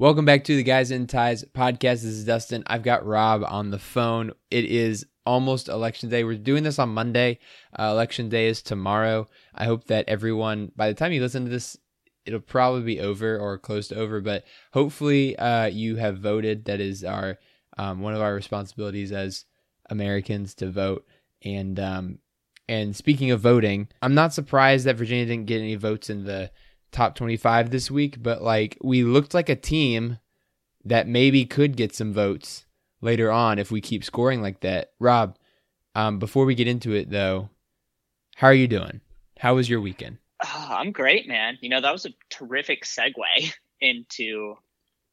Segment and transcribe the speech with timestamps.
[0.00, 2.00] Welcome back to the Guys in Ties podcast.
[2.00, 2.62] This is Dustin.
[2.66, 4.32] I've got Rob on the phone.
[4.50, 6.24] It is almost election day.
[6.24, 7.38] We're doing this on Monday.
[7.78, 9.28] Uh, election day is tomorrow.
[9.54, 11.76] I hope that everyone, by the time you listen to this,
[12.24, 14.22] it'll probably be over or close to over.
[14.22, 16.64] But hopefully, uh, you have voted.
[16.64, 17.38] That is our
[17.76, 19.44] um, one of our responsibilities as
[19.90, 21.06] Americans to vote.
[21.44, 22.20] And um,
[22.70, 26.50] and speaking of voting, I'm not surprised that Virginia didn't get any votes in the
[26.92, 30.18] top 25 this week, but like we looked like a team
[30.84, 32.64] that maybe could get some votes
[33.00, 34.92] later on if we keep scoring like that.
[34.98, 35.36] Rob,
[35.94, 37.50] um, before we get into it though,
[38.36, 39.00] how are you doing?
[39.38, 40.18] How was your weekend?
[40.44, 41.58] Oh, I'm great, man.
[41.60, 44.54] You know, that was a terrific segue into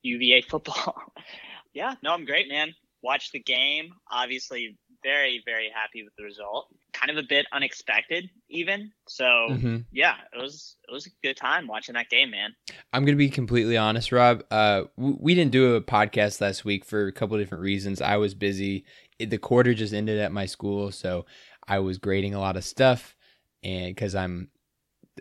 [0.03, 0.95] UVA football.
[1.73, 2.73] yeah, no, I'm great, man.
[3.02, 3.94] Watched the game.
[4.12, 6.67] Obviously, very, very happy with the result.
[7.00, 8.92] Kind of a bit unexpected, even.
[9.08, 9.78] So mm-hmm.
[9.92, 12.56] yeah, it was it was a good time watching that game, man.
[12.92, 14.44] I'm gonna be completely honest, Rob.
[14.50, 18.02] Uh, we didn't do a podcast last week for a couple of different reasons.
[18.02, 18.86] I was busy.
[19.20, 21.25] The quarter just ended at my school, so
[21.68, 23.16] I was grading a lot of stuff,
[23.64, 24.50] and because I'm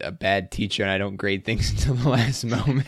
[0.00, 2.86] a bad teacher and I don't grade things until the last moment.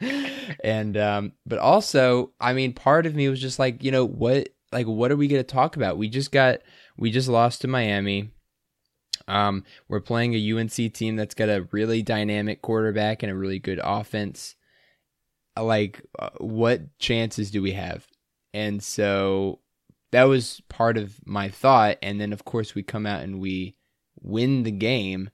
[0.64, 4.48] and um but also, I mean part of me was just like, you know, what
[4.72, 5.98] like what are we to talk about?
[5.98, 6.60] We just got
[7.02, 8.30] we just lost to Miami.
[9.26, 13.58] Um, we're playing a UNC team that's got a really dynamic quarterback and a really
[13.58, 14.54] good offense.
[15.58, 18.06] Like, uh, what chances do we have?
[18.54, 19.58] And so
[20.12, 21.98] that was part of my thought.
[22.02, 23.74] And then, of course, we come out and we
[24.20, 25.30] win the game.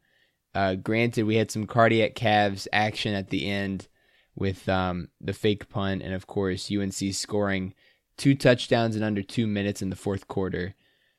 [0.54, 3.88] Uh, granted, we had some cardiac Cavs action at the end
[4.34, 7.74] with um, the fake punt, and of course, UNC scoring
[8.16, 10.74] two touchdowns in under two minutes in the fourth quarter.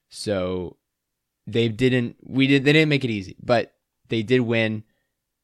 [0.09, 0.77] So
[1.47, 3.73] they didn't we did they didn't make it easy, but
[4.09, 4.83] they did win.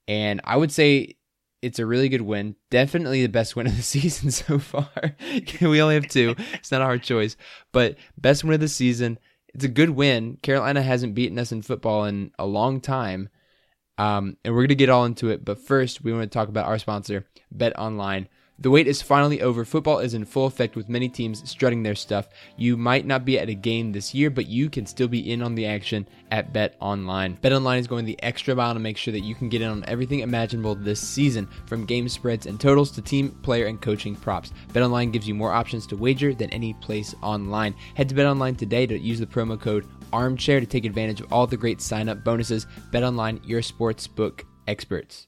[0.07, 1.15] And I would say
[1.61, 2.55] it's a really good win.
[2.69, 4.89] Definitely the best win of the season so far.
[5.61, 6.35] we only have two.
[6.53, 7.37] It's not a hard choice.
[7.71, 9.17] But best win of the season.
[9.53, 10.37] It's a good win.
[10.43, 13.29] Carolina hasn't beaten us in football in a long time.
[13.97, 15.45] Um, and we're going to get all into it.
[15.45, 18.27] But first, we want to talk about our sponsor, Bet Online.
[18.57, 19.65] The wait is finally over.
[19.65, 22.29] Football is in full effect with many teams strutting their stuff.
[22.55, 25.41] You might not be at a game this year, but you can still be in
[25.41, 27.33] on the action at Bet Online.
[27.33, 29.69] Bet Online is going the extra mile to make sure that you can get in
[29.69, 34.15] on everything imaginable this season, from game spreads and totals to team, player, and coaching
[34.15, 34.53] props.
[34.71, 37.75] Bet Online gives you more options to wager than any place online.
[37.95, 41.31] Head to Bet Online today to use the promo code Armchair to take advantage of
[41.33, 42.67] all the great sign up bonuses.
[42.91, 45.27] Bet Online, your sportsbook experts.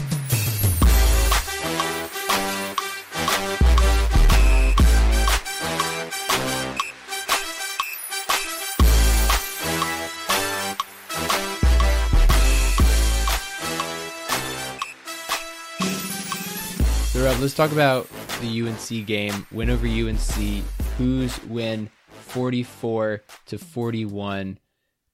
[17.31, 18.09] Rob, let's talk about
[18.41, 19.47] the UNC game.
[19.53, 20.63] Win over UNC.
[20.97, 24.59] Who's win 44 to 41.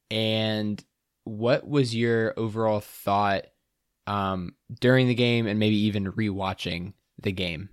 [0.09, 0.83] And
[1.25, 3.45] what was your overall thought
[4.07, 7.69] um, during the game and maybe even rewatching the game?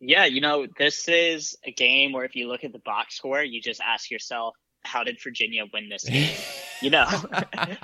[0.00, 3.42] Yeah, you know, this is a game where if you look at the box score,
[3.42, 6.34] you just ask yourself, how did Virginia win this game?
[6.80, 7.06] you know,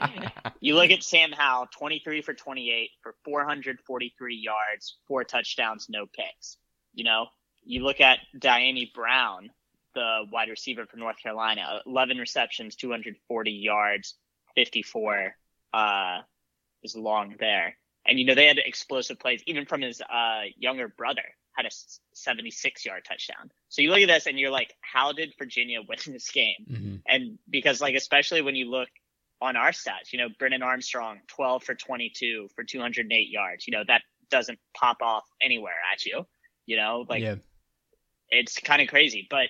[0.61, 6.57] you look at Sam Howell, 23 for 28 for 443 yards, four touchdowns, no picks.
[6.95, 7.27] You know,
[7.65, 9.51] you look at Dyami Brown,
[9.95, 14.15] the wide receiver for North Carolina, 11 receptions, 240 yards,
[14.55, 15.37] 54
[15.75, 16.19] uh,
[16.83, 17.77] is long there.
[18.07, 21.25] And, you know, they had explosive plays even from his uh, younger brother
[21.57, 21.71] had a
[22.13, 23.51] 76 yard touchdown.
[23.69, 26.67] So you look at this and you're like, how did Virginia win this game?
[26.71, 26.97] Mm-hmm.
[27.09, 28.89] And because like, especially when you look
[29.41, 33.85] on our stats, you know, Brennan Armstrong, 12 for 22 for 208 yards, you know,
[33.87, 36.27] that doesn't pop off anywhere at you,
[36.67, 37.37] you know, like yeah.
[38.31, 39.49] it's kind of crazy, but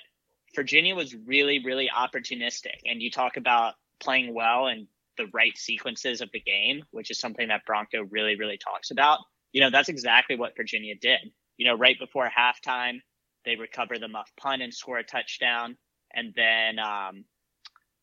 [0.54, 2.80] Virginia was really, really opportunistic.
[2.84, 4.86] And you talk about playing well and
[5.16, 9.20] the right sequences of the game, which is something that Bronco really, really talks about.
[9.52, 11.32] You know, that's exactly what Virginia did.
[11.56, 13.00] You know, right before halftime,
[13.44, 15.76] they recover the muff punt and score a touchdown.
[16.14, 17.24] And then, um,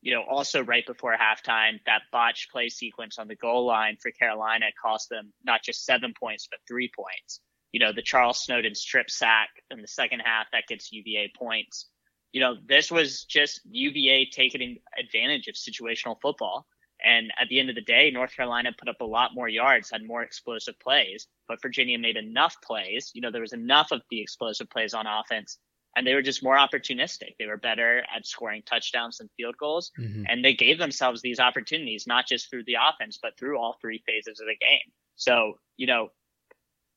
[0.01, 4.11] you know, also right before halftime, that botch play sequence on the goal line for
[4.11, 7.39] Carolina cost them not just seven points, but three points.
[7.71, 11.87] You know, the Charles Snowden strip sack in the second half that gets UVA points.
[12.31, 16.67] You know, this was just UVA taking advantage of situational football.
[17.03, 19.91] And at the end of the day, North Carolina put up a lot more yards,
[19.91, 23.11] had more explosive plays, but Virginia made enough plays.
[23.13, 25.57] You know, there was enough of the explosive plays on offense
[25.95, 27.35] and they were just more opportunistic.
[27.37, 30.23] They were better at scoring touchdowns and field goals, mm-hmm.
[30.27, 34.01] and they gave themselves these opportunities not just through the offense but through all three
[34.05, 34.91] phases of the game.
[35.15, 36.09] So, you know,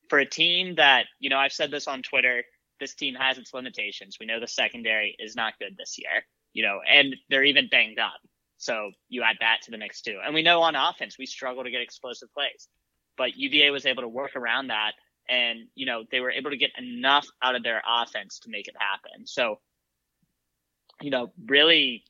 [0.09, 2.45] for a team that, you know, I've said this on Twitter,
[2.81, 4.17] this team has its limitations.
[4.21, 7.99] We know the secondary is not good this year, you know, and they're even banged
[7.99, 8.21] up.
[8.59, 10.19] So you add that to the mix too.
[10.25, 12.69] And we know on offense, we struggle to get explosive plays,
[13.17, 14.93] but UVA was able to work around that
[15.29, 18.69] and you know they were able to get enough out of their offense to make
[18.69, 19.27] it happen.
[19.27, 19.59] So,
[21.01, 22.05] you know, really,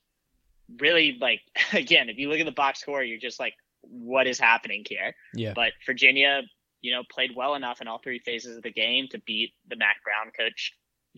[0.80, 1.40] really like
[1.72, 5.14] again, if you look at the box score, you're just like, what is happening here?
[5.34, 5.52] Yeah.
[5.54, 6.42] But Virginia,
[6.82, 9.76] you know, played well enough in all three phases of the game to beat the
[9.76, 10.72] Mack Brown coach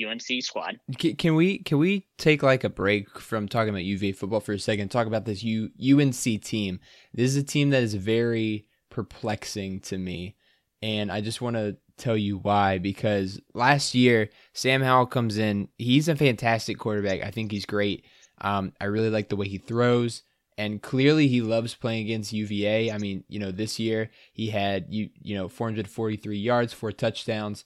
[0.04, 0.78] UNC squad.
[0.98, 4.58] Can we can we take like a break from talking about UVA football for a
[4.58, 4.90] second?
[4.90, 6.80] Talk about this U, UNC team.
[7.12, 10.36] This is a team that is very perplexing to me,
[10.82, 15.68] and I just want to tell you why because last year Sam Howell comes in.
[15.78, 17.22] He's a fantastic quarterback.
[17.22, 18.04] I think he's great.
[18.40, 20.22] Um, I really like the way he throws,
[20.56, 22.92] and clearly he loves playing against UVA.
[22.92, 27.64] I mean, you know, this year he had you you know 443 yards, four touchdowns.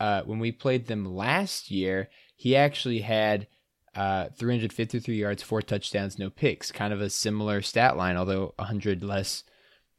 [0.00, 3.46] Uh, when we played them last year, he actually had
[3.94, 6.72] uh, 353 yards, four touchdowns, no picks.
[6.72, 9.44] Kind of a similar stat line, although 100 less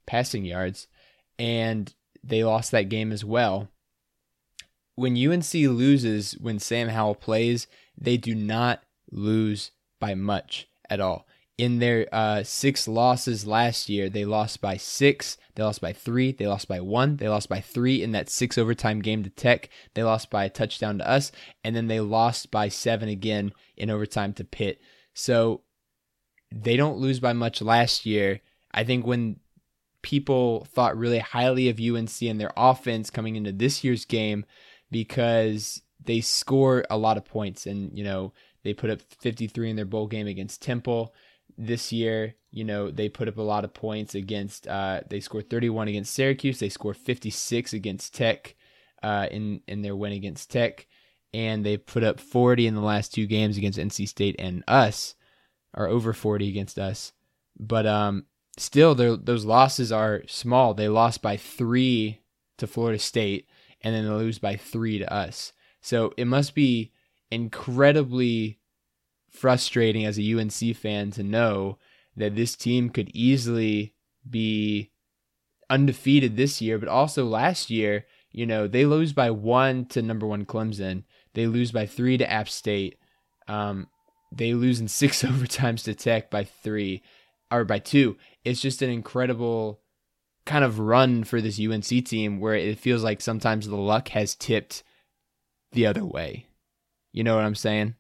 [0.06, 0.88] passing yards.
[1.38, 1.94] And
[2.24, 3.70] they lost that game as well.
[4.96, 11.26] When UNC loses when Sam Howell plays, they do not lose by much at all.
[11.58, 16.32] In their uh, six losses last year, they lost by six, they lost by three,
[16.32, 19.70] they lost by one, they lost by three in that six overtime game to Tech,
[19.94, 21.32] they lost by a touchdown to us,
[21.64, 24.82] and then they lost by seven again in overtime to Pitt.
[25.14, 25.62] So
[26.52, 28.42] they don't lose by much last year.
[28.74, 29.38] I think when
[30.02, 34.46] people thought really highly of UNC and their offense coming into this year's game
[34.90, 38.34] because they score a lot of points and you know
[38.64, 41.14] they put up 53 in their bowl game against Temple
[41.66, 45.50] this year you know they put up a lot of points against uh, they scored
[45.50, 48.56] 31 against Syracuse they scored 56 against Tech
[49.04, 50.88] uh, in in their win against Tech
[51.34, 55.16] and they put up 40 in the last two games against NC State and us
[55.74, 57.14] or over 40 against us
[57.58, 58.26] but um
[58.58, 60.74] still those losses are small.
[60.74, 62.22] They lost by three
[62.58, 63.48] to Florida State,
[63.82, 65.54] and then they lose by three to us.
[65.82, 66.92] So it must be
[67.32, 68.60] incredibly
[69.32, 71.78] frustrating as a UNC fan to know
[72.16, 73.96] that this team could easily
[74.30, 74.92] be
[75.70, 80.28] undefeated this year, but also last year, you know, they lose by one to number
[80.28, 81.04] one Clemson.
[81.34, 82.98] They lose by three to App State.
[83.48, 83.88] Um,
[84.32, 87.02] they lose in six overtimes to Tech by three
[87.50, 88.18] or by two.
[88.44, 89.82] It's just an incredible
[90.46, 94.36] kind of run for this UNC team where it feels like sometimes the luck has
[94.36, 94.84] tipped
[95.72, 96.48] the other way.
[97.12, 97.96] You know what I'm saying?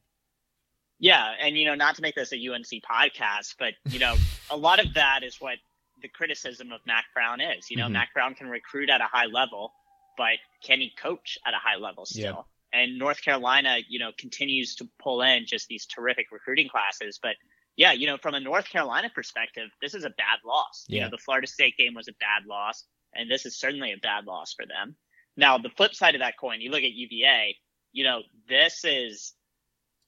[1.01, 4.15] Yeah, and you know, not to make this a UNC podcast, but you know,
[4.51, 5.57] a lot of that is what
[6.01, 7.71] the criticism of Mack Brown is.
[7.71, 7.93] You know, mm-hmm.
[7.93, 9.73] Mack Brown can recruit at a high level,
[10.15, 12.45] but can he coach at a high level still?
[12.71, 12.81] Yeah.
[12.83, 17.35] And North Carolina, you know, continues to pull in just these terrific recruiting classes, but
[17.77, 20.85] yeah, you know, from a North Carolina perspective, this is a bad loss.
[20.87, 20.95] Yeah.
[20.95, 22.83] You know, the Florida State game was a bad loss,
[23.15, 24.95] and this is certainly a bad loss for them.
[25.35, 27.55] Now, the flip side of that coin, you look at UVA,
[27.91, 29.33] you know, this is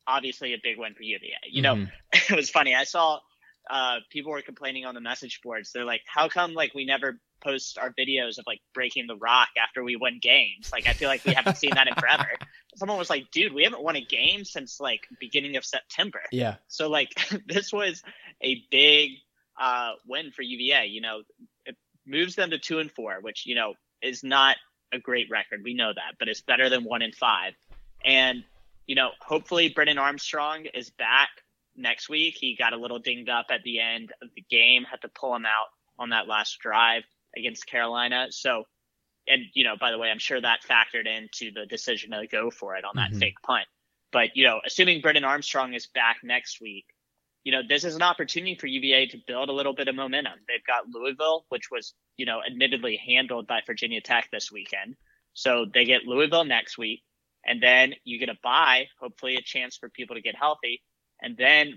[0.07, 1.31] obviously a big win for UVA.
[1.49, 1.83] You mm-hmm.
[1.83, 2.75] know, it was funny.
[2.75, 3.19] I saw
[3.69, 5.71] uh, people were complaining on the message boards.
[5.71, 9.49] They're like, how come like we never post our videos of like breaking the rock
[9.61, 10.69] after we win games?
[10.71, 12.27] Like, I feel like we haven't seen that in forever.
[12.75, 16.21] Someone was like, dude, we haven't won a game since like beginning of September.
[16.31, 16.55] Yeah.
[16.67, 17.09] So like
[17.47, 18.03] this was
[18.41, 19.11] a big
[19.59, 20.87] uh, win for UVA.
[20.87, 21.21] You know,
[21.65, 24.57] it moves them to two and four, which, you know, is not
[24.91, 25.61] a great record.
[25.63, 27.53] We know that, but it's better than one and five.
[28.03, 28.43] And,
[28.87, 31.29] you know, hopefully Brennan Armstrong is back
[31.75, 32.35] next week.
[32.39, 35.35] He got a little dinged up at the end of the game, had to pull
[35.35, 37.03] him out on that last drive
[37.35, 38.27] against Carolina.
[38.29, 38.63] So,
[39.27, 42.49] and you know, by the way, I'm sure that factored into the decision to go
[42.51, 43.19] for it on that mm-hmm.
[43.19, 43.65] fake punt.
[44.11, 46.85] But you know, assuming Brennan Armstrong is back next week,
[47.43, 50.33] you know, this is an opportunity for UVA to build a little bit of momentum.
[50.47, 54.95] They've got Louisville, which was, you know, admittedly handled by Virginia Tech this weekend.
[55.33, 57.01] So they get Louisville next week,
[57.45, 60.81] and then you get a buy, hopefully a chance for people to get healthy,
[61.21, 61.75] and then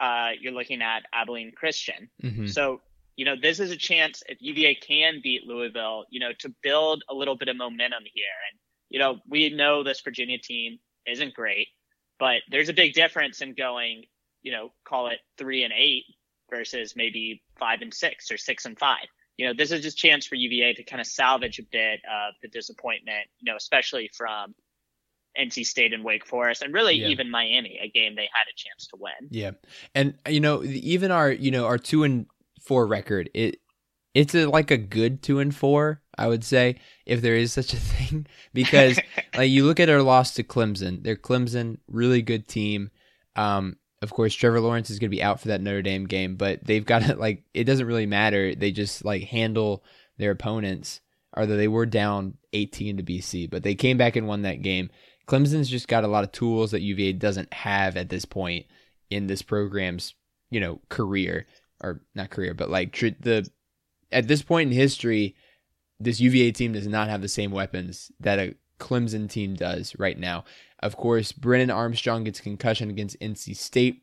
[0.00, 2.08] uh, you're looking at Abilene Christian.
[2.22, 2.46] Mm-hmm.
[2.46, 2.80] So
[3.16, 7.02] you know this is a chance if UVA can beat Louisville, you know, to build
[7.08, 8.24] a little bit of momentum here.
[8.50, 8.58] And
[8.88, 11.68] you know we know this Virginia team isn't great,
[12.18, 14.04] but there's a big difference in going,
[14.42, 16.04] you know, call it three and eight
[16.50, 19.06] versus maybe five and six or six and five
[19.38, 22.00] you know, this is just a chance for UVA to kind of salvage a bit
[22.04, 24.54] of the disappointment, you know, especially from
[25.38, 27.08] NC State and Wake Forest, and really yeah.
[27.08, 29.28] even Miami, a game they had a chance to win.
[29.30, 29.52] Yeah,
[29.94, 32.26] and you know, even our you know our two and
[32.60, 33.60] four record, it
[34.14, 37.72] it's a, like a good two and four, I would say, if there is such
[37.72, 38.98] a thing, because
[39.36, 42.90] like you look at our loss to Clemson, they're Clemson, really good team.
[43.36, 46.36] Um, of course, Trevor Lawrence is going to be out for that Notre Dame game,
[46.36, 48.54] but they've got to like it doesn't really matter.
[48.54, 49.84] They just like handle
[50.16, 51.00] their opponents.
[51.36, 54.90] Although they were down 18 to BC, but they came back and won that game.
[55.28, 58.66] Clemson's just got a lot of tools that UVA doesn't have at this point
[59.10, 60.14] in this program's
[60.50, 61.46] you know career
[61.80, 63.48] or not career, but like the
[64.10, 65.36] at this point in history,
[66.00, 70.18] this UVA team does not have the same weapons that a Clemson team does right
[70.18, 70.44] now.
[70.80, 74.02] Of course, Brennan Armstrong gets concussion against NC State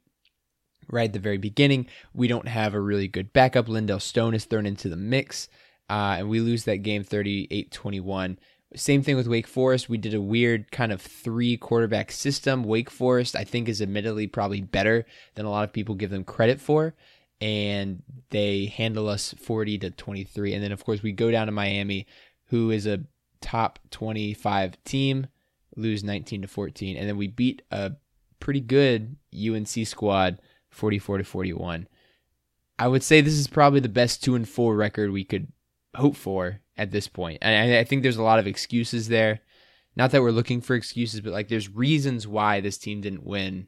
[0.89, 1.88] right at the very beginning.
[2.13, 3.67] We don't have a really good backup.
[3.67, 5.48] Lindell Stone is thrown into the mix,
[5.89, 8.38] uh, and we lose that game 38 21.
[8.76, 9.90] Same thing with Wake Forest.
[9.90, 12.64] We did a weird kind of three quarterback system.
[12.64, 15.06] Wake Forest, I think, is admittedly probably better
[15.36, 16.94] than a lot of people give them credit for.
[17.40, 20.54] And they handle us 40 to 23.
[20.54, 22.08] And then, of course, we go down to Miami,
[22.46, 23.04] who is a
[23.42, 25.28] top 25 team
[25.76, 27.94] lose 19 to 14, and then we beat a
[28.40, 31.88] pretty good UNC squad 44 to 41.
[32.78, 35.48] I would say this is probably the best two and four record we could
[35.96, 37.39] hope for at this point.
[37.41, 39.41] And I think there's a lot of excuses there.
[39.96, 43.67] Not that we're looking for excuses, but like there's reasons why this team didn't win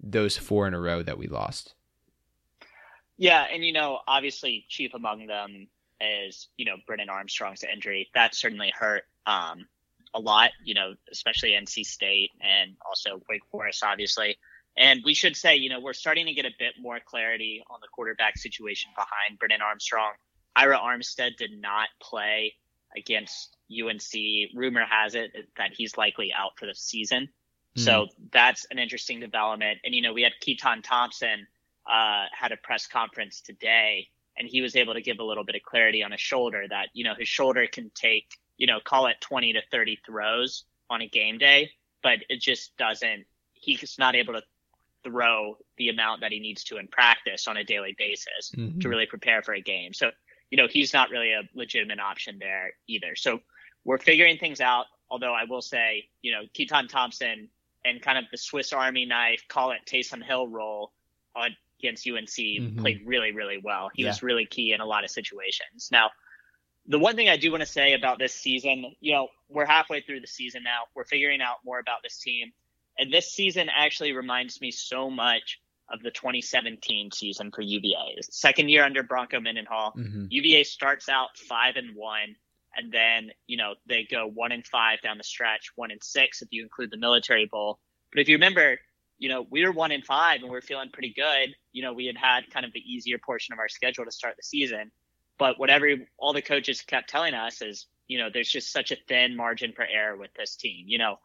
[0.00, 1.74] those four in a row that we lost.
[3.18, 5.68] Yeah, and you know, obviously chief among them
[6.00, 8.08] is, you know, Brennan Armstrong's injury.
[8.14, 9.04] That certainly hurt.
[9.26, 9.66] Um,
[10.14, 14.36] a lot, you know, especially NC State and also Wake Forest, obviously.
[14.78, 17.80] And we should say, you know, we're starting to get a bit more clarity on
[17.80, 20.12] the quarterback situation behind Brennan Armstrong.
[20.56, 22.54] Ira Armstead did not play
[22.96, 24.50] against UNC.
[24.54, 27.28] Rumor has it that he's likely out for the season.
[27.76, 27.84] Mm.
[27.84, 29.78] So that's an interesting development.
[29.84, 31.46] And, you know, we had Keytaon Thompson
[31.86, 34.08] uh, had a press conference today,
[34.38, 36.88] and he was able to give a little bit of clarity on his shoulder that,
[36.94, 41.02] you know, his shoulder can take– you know, call it 20 to 30 throws on
[41.02, 41.70] a game day,
[42.02, 44.42] but it just doesn't, he's not able to
[45.04, 48.78] throw the amount that he needs to in practice on a daily basis mm-hmm.
[48.80, 49.92] to really prepare for a game.
[49.92, 50.10] So,
[50.50, 53.16] you know, he's not really a legitimate option there either.
[53.16, 53.40] So
[53.84, 54.86] we're figuring things out.
[55.08, 57.48] Although I will say, you know, Keytaon Thompson
[57.84, 60.92] and kind of the Swiss Army knife, call it Taysom Hill role
[61.36, 62.80] on, against UNC mm-hmm.
[62.80, 63.90] played really, really well.
[63.94, 64.08] He yeah.
[64.08, 65.90] was really key in a lot of situations.
[65.92, 66.10] Now,
[66.88, 70.00] the one thing I do want to say about this season, you know, we're halfway
[70.00, 70.82] through the season now.
[70.94, 72.52] We're figuring out more about this team.
[72.98, 78.20] And this season actually reminds me so much of the 2017 season for UVA.
[78.22, 79.92] Second year under Bronco Mendenhall.
[79.96, 80.26] Mm-hmm.
[80.30, 82.36] UVA starts out five and one,
[82.76, 86.42] and then, you know, they go one and five down the stretch, one and six
[86.42, 87.78] if you include the military bowl.
[88.12, 88.78] But if you remember,
[89.18, 91.54] you know, we were one and five and we are feeling pretty good.
[91.72, 94.36] You know, we had had kind of the easier portion of our schedule to start
[94.36, 94.90] the season.
[95.38, 98.96] But whatever all the coaches kept telling us is, you know, there's just such a
[99.08, 100.84] thin margin for error with this team.
[100.86, 101.18] You know,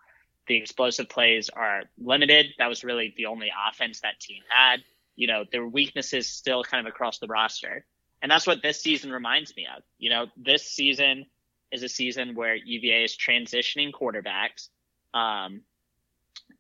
[0.48, 2.48] the explosive plays are limited.
[2.58, 4.82] That was really the only offense that team had.
[5.16, 7.86] You know, were weaknesses still kind of across the roster.
[8.22, 9.84] And that's what this season reminds me of.
[9.98, 11.26] You know, this season
[11.72, 14.70] is a season where UVA is transitioning quarterbacks.
[15.14, 15.62] Um,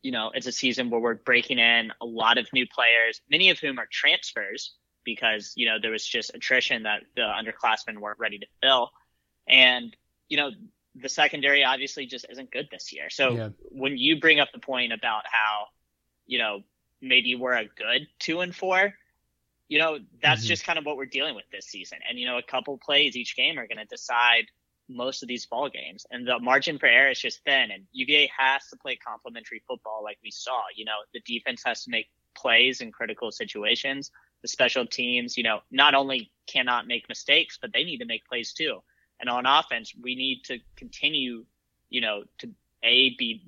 [0.01, 3.49] you know, it's a season where we're breaking in a lot of new players, many
[3.49, 4.73] of whom are transfers
[5.03, 8.91] because you know there was just attrition that the underclassmen weren't ready to fill,
[9.47, 9.95] and
[10.29, 10.51] you know
[10.95, 13.09] the secondary obviously just isn't good this year.
[13.09, 13.49] So yeah.
[13.69, 15.67] when you bring up the point about how
[16.25, 16.61] you know
[17.01, 18.93] maybe we're a good two and four,
[19.67, 20.47] you know that's mm-hmm.
[20.47, 21.99] just kind of what we're dealing with this season.
[22.07, 24.45] And you know a couple plays each game are going to decide
[24.89, 27.71] most of these ball games, and the margin for error is just thin.
[27.71, 30.61] And UVA has to play complementary football like we saw.
[30.75, 35.43] You know the defense has to make plays in critical situations the special teams, you
[35.43, 38.81] know, not only cannot make mistakes, but they need to make plays too.
[39.21, 41.45] And on offense, we need to continue,
[41.89, 42.49] you know, to
[42.83, 43.43] a be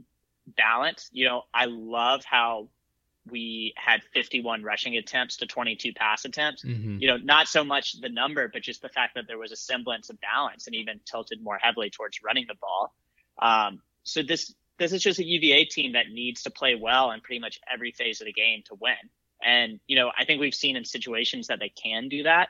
[0.47, 1.09] balanced.
[1.11, 2.69] You know, I love how
[3.29, 6.63] we had 51 rushing attempts to 22 pass attempts.
[6.63, 7.01] Mhm.
[7.01, 9.55] You know, not so much the number, but just the fact that there was a
[9.55, 12.93] semblance of balance and even tilted more heavily towards running the ball.
[13.39, 17.21] Um, so this this is just a UVA team that needs to play well in
[17.21, 18.97] pretty much every phase of the game to win.
[19.41, 22.49] And you know, I think we've seen in situations that they can do that.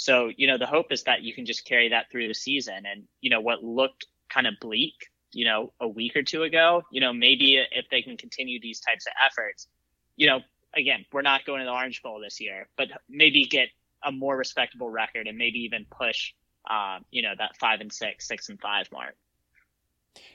[0.00, 2.86] So you know, the hope is that you can just carry that through the season.
[2.90, 4.94] And you know, what looked kind of bleak,
[5.30, 8.80] you know, a week or two ago, you know, maybe if they can continue these
[8.80, 9.66] types of efforts,
[10.16, 10.40] you know,
[10.74, 13.68] again, we're not going to the Orange Bowl this year, but maybe get
[14.02, 16.32] a more respectable record and maybe even push,
[16.70, 19.14] um, you know, that five and six, six and five mark.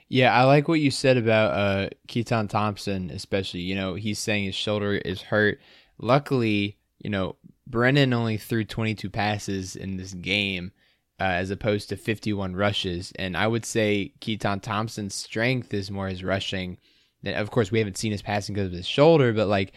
[0.09, 3.61] Yeah, I like what you said about uh Keytaon Thompson, especially.
[3.61, 5.59] You know, he's saying his shoulder is hurt.
[5.97, 7.35] Luckily, you know,
[7.67, 10.71] Brennan only threw 22 passes in this game,
[11.19, 13.11] uh, as opposed to 51 rushes.
[13.17, 16.77] And I would say Keytaon Thompson's strength is more his rushing.
[17.23, 19.73] And of course, we haven't seen his passing because of his shoulder, but like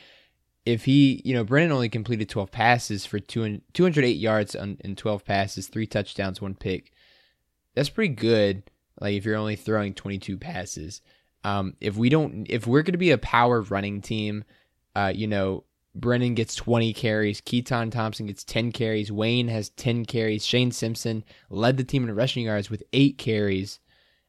[0.66, 5.24] if he, you know, Brennan only completed 12 passes for 208 yards on, in 12
[5.24, 6.92] passes, three touchdowns, one pick.
[7.74, 8.64] That's pretty good.
[9.00, 11.00] Like if you're only throwing 22 passes.
[11.44, 14.44] Um, if we don't, if we're going to be a power running team,
[14.94, 15.64] uh, you know,
[16.00, 21.24] Brennan gets 20 carries, Keytaon Thompson gets 10 carries, Wayne has 10 carries, Shane Simpson
[21.50, 23.80] led the team in rushing yards with eight carries.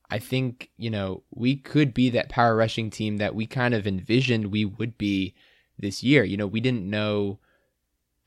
[0.10, 3.86] I think, you know, we could be that power rushing team that we kind of
[3.86, 5.36] envisioned we would be
[5.78, 6.24] this year.
[6.24, 7.40] You know, we didn't know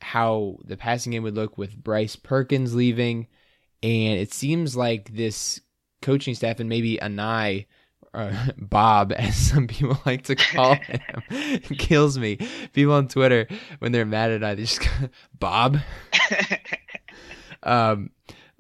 [0.01, 3.27] how the passing game would look with Bryce Perkins leaving.
[3.83, 5.61] And it seems like this
[6.01, 7.67] coaching staff and maybe Anae,
[8.15, 11.01] uh, Bob, as some people like to call him,
[11.79, 12.39] kills me.
[12.73, 13.47] People on Twitter,
[13.79, 15.79] when they're mad at I, they just go, Bob.
[17.63, 18.11] um,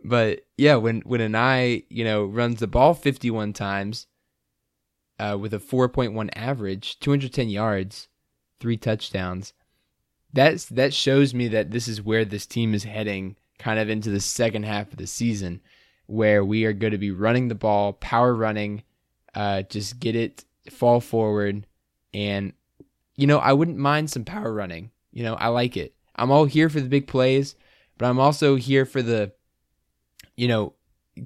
[0.04, 4.06] but yeah, when when Anae, you know, runs the ball 51 times
[5.18, 8.08] uh, with a 4.1 average, 210 yards,
[8.58, 9.52] three touchdowns.
[10.32, 14.10] That's that shows me that this is where this team is heading, kind of into
[14.10, 15.60] the second half of the season,
[16.06, 18.82] where we are going to be running the ball, power running,
[19.34, 21.66] uh, just get it, fall forward,
[22.12, 22.52] and
[23.16, 24.90] you know I wouldn't mind some power running.
[25.12, 25.94] You know I like it.
[26.16, 27.54] I'm all here for the big plays,
[27.98, 29.32] but I'm also here for the,
[30.36, 30.74] you know,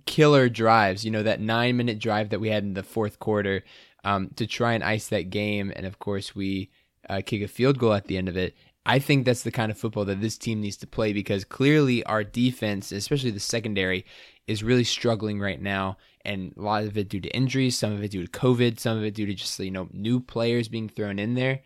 [0.05, 1.05] killer drives.
[1.05, 3.65] You know that nine minute drive that we had in the fourth quarter
[4.05, 6.71] um, to try and ice that game, and of course we
[7.09, 8.55] uh, kick a field goal at the end of it.
[8.89, 12.05] I think that's the kind of football that this team needs to play because clearly
[12.05, 14.07] our defense, especially the secondary,
[14.47, 15.97] is really struggling right now.
[16.27, 18.99] And a lot of it due to injuries, some of it due to COVID, some
[18.99, 21.61] of it due to just, you know, new players being thrown in there.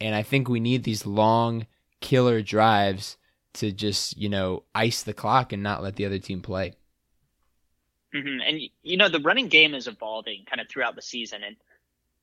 [0.00, 1.66] And I think we need these long
[2.00, 3.16] killer drives
[3.54, 6.74] to just, you know, ice the clock and not let the other team play.
[8.14, 8.40] Mm-hmm.
[8.46, 11.42] And, you know, the running game is evolving kind of throughout the season.
[11.42, 11.56] And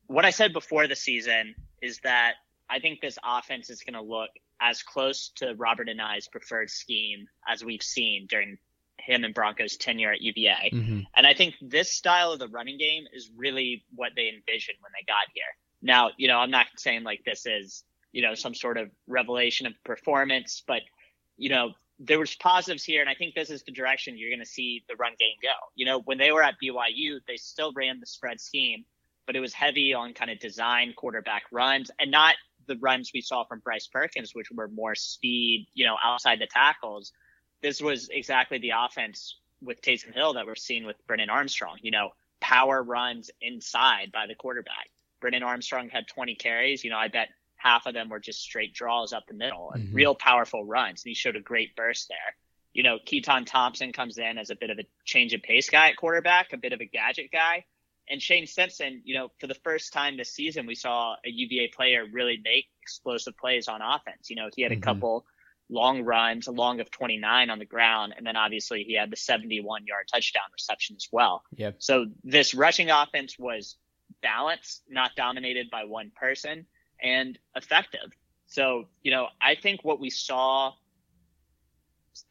[0.08, 2.36] what I said before the season is that
[2.70, 4.30] I think this offense is going to look
[4.62, 8.58] as close to Robert and I's preferred scheme as we've seen during
[9.00, 10.72] him and Broncos' tenure at UVA.
[10.74, 11.00] Mm-hmm.
[11.16, 14.92] And I think this style of the running game is really what they envisioned when
[14.94, 15.44] they got here.
[15.82, 19.68] Now, you know, I'm not saying like this is, you know, some sort of revelation
[19.68, 20.82] of performance, but,
[21.38, 23.02] you know, there was positives here.
[23.02, 25.50] And I think this is the direction you're going to see the run game go.
[25.76, 28.86] You know, when they were at BYU, they still ran the spread scheme,
[29.26, 32.36] but it was heavy on kind of design quarterback runs and not
[32.68, 36.48] the runs we saw from Bryce Perkins, which were more speed, you know, outside the
[36.48, 37.12] tackles.
[37.64, 41.92] This was exactly the offense with Taysom Hill that we're seeing with Brennan Armstrong, you
[41.92, 42.10] know,
[42.42, 44.90] power runs inside by the quarterback.
[45.22, 46.84] Brennan Armstrong had 20 carries.
[46.84, 49.88] You know, I bet half of them were just straight draws up the middle and
[49.88, 49.96] Mhm.
[49.96, 51.04] real powerful runs.
[51.04, 52.36] And he showed a great burst there.
[52.74, 55.90] You know, Keytaon Thompson comes in as a bit of a change of pace guy
[55.90, 57.64] at quarterback, a bit of a gadget guy.
[58.10, 61.70] And Shane Simpson, you know, for the first time this season, we saw a UVA
[61.70, 64.30] player really make explosive plays on offense.
[64.30, 64.82] You know, he had a Mhm.
[64.82, 65.26] couple
[65.70, 69.16] long runs, a long of 29 on the ground, and then obviously he had the
[69.16, 71.44] 71 yard touchdown reception as well.
[71.56, 71.76] Yep.
[71.80, 73.78] So this rushing offense was
[74.22, 76.66] balanced, not dominated by one person,
[77.02, 78.12] and effective.
[78.46, 80.74] So, you know, I think what we saw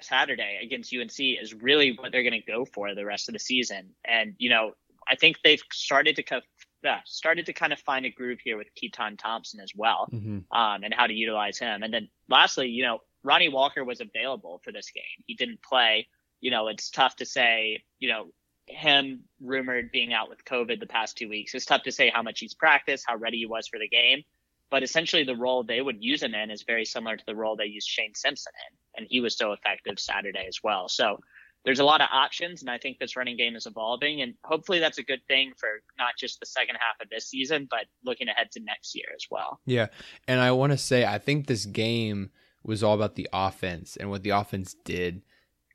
[0.00, 3.38] Saturday against UNC is really what they're going to go for the rest of the
[3.40, 3.90] season.
[4.04, 4.72] And, you know,
[5.08, 6.48] I think they've started to kind of,
[6.84, 10.56] yeah, started to kind of find a groove here with Keytaon Thompson as well, Mm-hmm.
[10.56, 11.82] um, and how to utilize him.
[11.82, 15.24] And then lastly, you know, Ronnie Walker was available for this game.
[15.26, 16.08] He didn't play.
[16.40, 18.26] You know, it's tough to say, you know,
[18.66, 21.54] him rumored being out with COVID the past two weeks.
[21.54, 24.22] It's tough to say how much he's practiced, how ready he was for the game.
[24.70, 27.56] But essentially, the role they would use him in is very similar to the role
[27.56, 30.88] they used Shane Simpson in, and he was so effective Saturday as well.
[30.88, 31.18] So,
[31.64, 34.80] there's a lot of options, and I think this running game is evolving, and hopefully
[34.80, 38.28] that's a good thing for not just the second half of this season, but looking
[38.28, 39.60] ahead to next year as well.
[39.64, 39.86] Yeah,
[40.26, 42.30] and I want to say I think this game
[42.64, 45.22] was all about the offense and what the offense did,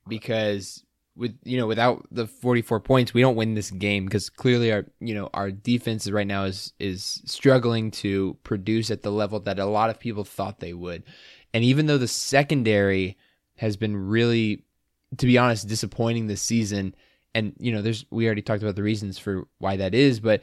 [0.07, 0.83] because
[1.17, 4.85] with you know without the 44 points we don't win this game because clearly our
[4.99, 9.57] you know our defense right now is is struggling to produce at the level that
[9.57, 11.03] a lot of people thought they would.
[11.53, 13.17] And even though the secondary
[13.55, 14.63] has been really
[15.17, 16.93] to be honest disappointing this season
[17.33, 20.41] and you know there's we already talked about the reasons for why that is but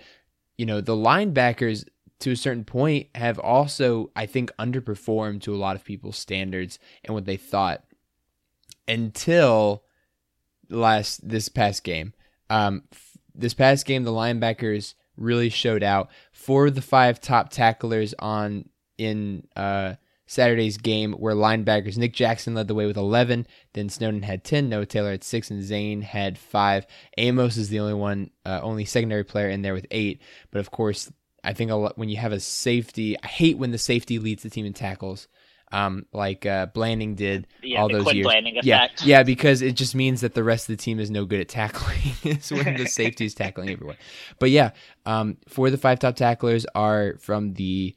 [0.59, 1.85] you know the linebackers
[2.21, 6.79] to a certain point have also i think underperformed to a lot of people's standards
[7.05, 7.85] and what they thought
[8.87, 9.85] until
[10.71, 12.13] last this past game.
[12.51, 16.11] Um, f- this past game, the linebackers really showed out.
[16.33, 19.95] Four of the five top tacklers on in uh,
[20.27, 21.97] Saturday's game were linebackers.
[21.97, 23.47] Nick Jackson led the way with 11.
[23.73, 24.69] Then Snowden had 10.
[24.69, 26.87] Noah Taylor had six, and Zane had five.
[27.19, 30.21] Amos is the only one, uh, only secondary player in there with eight.
[30.51, 31.13] But of course,
[31.45, 34.43] I think a lot, when you have a safety, I hate when the safety leads
[34.43, 35.29] the team in tackles
[35.75, 38.27] um, like uh, Blanding did Yeah, all the those years.
[38.63, 41.41] Yeah, yeah, because it just means that the rest of the team is no good
[41.41, 42.13] at tackling.
[42.23, 43.97] it's when the safety is tackling everyone.
[44.39, 44.71] But yeah,
[45.05, 47.97] um, four of the five top tacklers are from the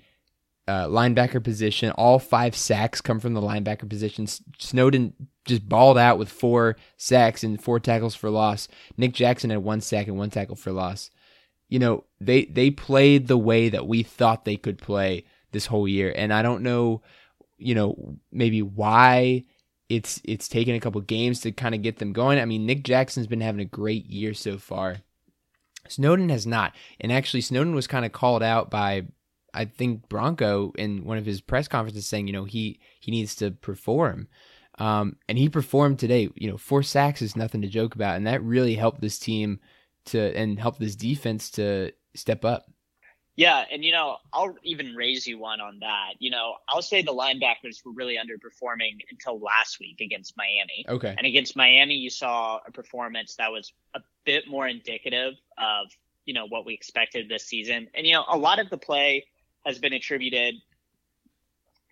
[0.67, 1.91] uh, linebacker position.
[1.91, 4.25] All five sacks come from the linebacker position.
[4.57, 5.13] Snowden
[5.45, 8.67] just balled out with four sacks and four tackles for loss.
[8.97, 11.11] Nick Jackson had one sack and one tackle for loss.
[11.69, 15.87] You know, they they played the way that we thought they could play this whole
[15.87, 17.01] year, and I don't know,
[17.57, 19.43] you know, maybe why
[19.89, 22.39] it's it's taken a couple games to kind of get them going.
[22.39, 24.97] I mean, Nick Jackson's been having a great year so far.
[25.87, 26.73] Snowden has not.
[26.99, 29.07] And actually Snowden was kind of called out by
[29.53, 33.35] I think Bronco in one of his press conferences saying, you know, he he needs
[33.35, 34.27] to perform.
[34.79, 36.29] Um, and he performed today.
[36.35, 39.59] You know, four sacks is nothing to joke about, and that really helped this team
[40.07, 42.65] to and help this defense to step up.
[43.35, 46.13] Yeah, and you know, I'll even raise you one on that.
[46.17, 50.85] You know, I'll say the linebackers were really underperforming until last week against Miami.
[50.89, 51.13] Okay.
[51.15, 55.87] And against Miami, you saw a performance that was a bit more indicative of,
[56.25, 57.87] you know, what we expected this season.
[57.93, 59.27] And, you know, a lot of the play
[59.67, 60.55] has been attributed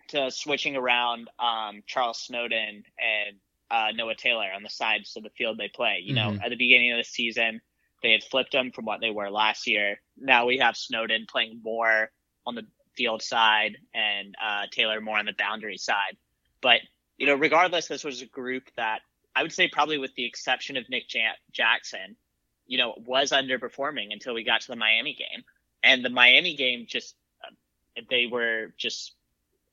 [0.08, 3.36] to switching around um, Charles Snowden and
[3.70, 6.00] uh, Noah Taylor on the sides of the field they play.
[6.02, 6.42] You know, Mhm.
[6.42, 7.60] at the beginning of the season,
[8.06, 10.00] they had flipped them from what they were last year.
[10.16, 12.10] Now we have Snowden playing more
[12.46, 12.62] on the
[12.96, 16.16] field side and uh, Taylor more on the boundary side.
[16.62, 16.82] But
[17.18, 19.00] you know, regardless, this was a group that
[19.34, 22.16] I would say probably with the exception of Nick Ja- Jackson,
[22.66, 25.42] you know, was underperforming until we got to the Miami game.
[25.82, 29.14] And the Miami game just, uh, they were just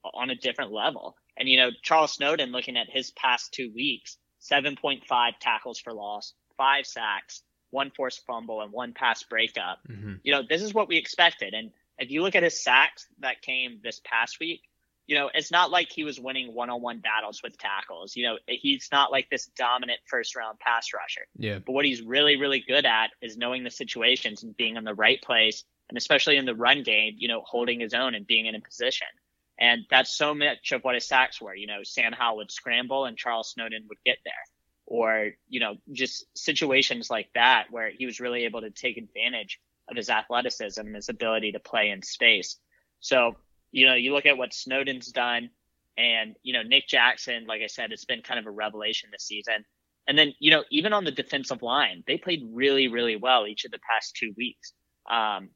[0.04, 1.16] on a different level.
[1.38, 5.02] And, you know, Charles Snowden looking at his past two weeks, 7.5
[5.40, 7.44] tackles for loss, five sacks,
[7.74, 10.14] one forced fumble, and one pass breakup Mm-hmm.
[10.24, 11.54] you know, this is what we expected.
[11.54, 14.62] And if you look at his sacks that came this past week,
[15.06, 18.16] you know, it's not like he was winning one on one battles with tackles.
[18.16, 21.26] You know, he's not like this dominant first round pass rusher.
[21.38, 21.60] Yeah.
[21.60, 24.94] But what he's really, really good at is knowing the situations and being in the
[24.94, 25.66] right place.
[25.90, 28.62] And especially in the run game, you know, holding his own and being in a
[28.62, 29.08] position.
[29.60, 31.54] And that's so much of what his sacks were.
[31.54, 34.34] You know, Sam Howell would scramble and Charles Snowden would get there.
[34.94, 39.60] Or, you know, just situations like that where he was really able to take advantage
[39.90, 42.60] of his athleticism his ability to play in space.
[43.00, 43.36] So,
[43.72, 45.50] you know, you look at what Snowden's done
[45.98, 49.24] and, you know, Nick Jackson, like I said, it's been kind of a revelation this
[49.24, 49.66] season.
[50.08, 53.66] And then, you know, even on the defensive line, they played really, really well each
[53.66, 54.74] of the past two weeks.
[55.10, 55.50] Um,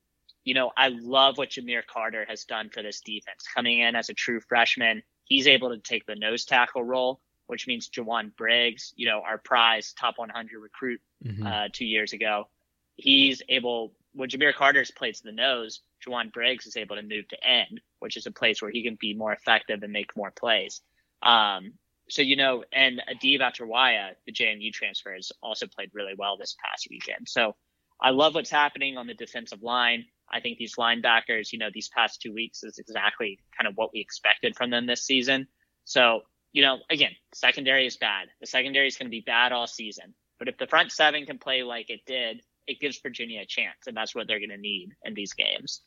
[0.45, 3.45] you know, I love what Jahmeer Carter has done for this defense.
[3.53, 7.67] Coming in as a true freshman, he's able to take the nose tackle role, which
[7.67, 11.47] means Jowon Briggs, you know, our prize top 100 recruit Mm-hmm.
[11.47, 12.47] uh, two years ago,
[12.95, 17.43] he's able, when Jahmeer Carter's plays the nose, Jowon Briggs is able to move to
[17.43, 20.81] end, which is a place where he can be more effective and make more plays.
[21.23, 21.73] Um,
[22.09, 26.55] so, you know, and Adeeb Atariwa, the JMU transfer, has also played really well this
[26.63, 27.27] past weekend.
[27.27, 27.55] So
[27.99, 30.05] I love what's happening on the defensive line.
[30.31, 33.91] I think these linebackers, you know, these past two weeks is exactly kind of what
[33.91, 35.47] we expected from them this season.
[35.85, 38.27] So, you know, again, secondary is bad.
[38.39, 40.13] The secondary is going to be bad all season.
[40.39, 43.87] But if the front seven can play like it did, it gives Virginia a chance,
[43.87, 45.81] and that's what they're going to need in these games.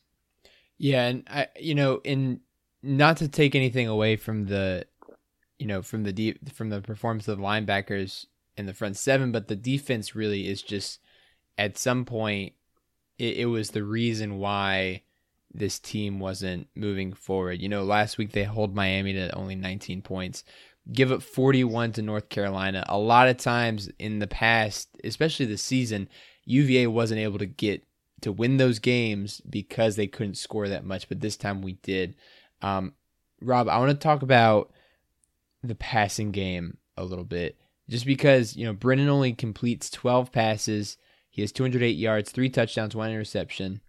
[0.77, 2.41] Yeah, and I, you know, in
[2.81, 4.87] not to take anything away from the,
[5.59, 8.25] you know, from the deep from the performance of the linebackers
[8.57, 10.99] in the front seven, but the defense really is just
[11.57, 12.53] at some point
[13.17, 15.03] it, it was the reason why
[15.53, 17.61] this team wasn't moving forward.
[17.61, 20.43] You know, last week they hold Miami to only 19 points.
[20.91, 22.83] give up 41 to North Carolina.
[22.87, 26.09] A lot of times in the past, especially this season,
[26.45, 27.83] UVA wasn't able to get
[28.21, 32.15] to win those games because they couldn't score that much, but this time we did.
[32.61, 32.93] Um,
[33.41, 34.71] Rob, I want to talk about
[35.63, 37.57] the passing game a little bit,
[37.89, 40.97] just because you know Brennan only completes 12 passes.
[41.29, 43.81] He has 208 yards, three touchdowns, one interception.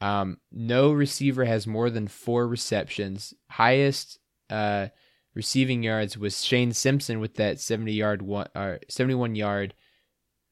[0.00, 3.34] Um, no receiver has more than four receptions.
[3.50, 4.88] Highest uh,
[5.34, 9.74] receiving yards was Shane Simpson with that 70 yard one, uh, 71 yard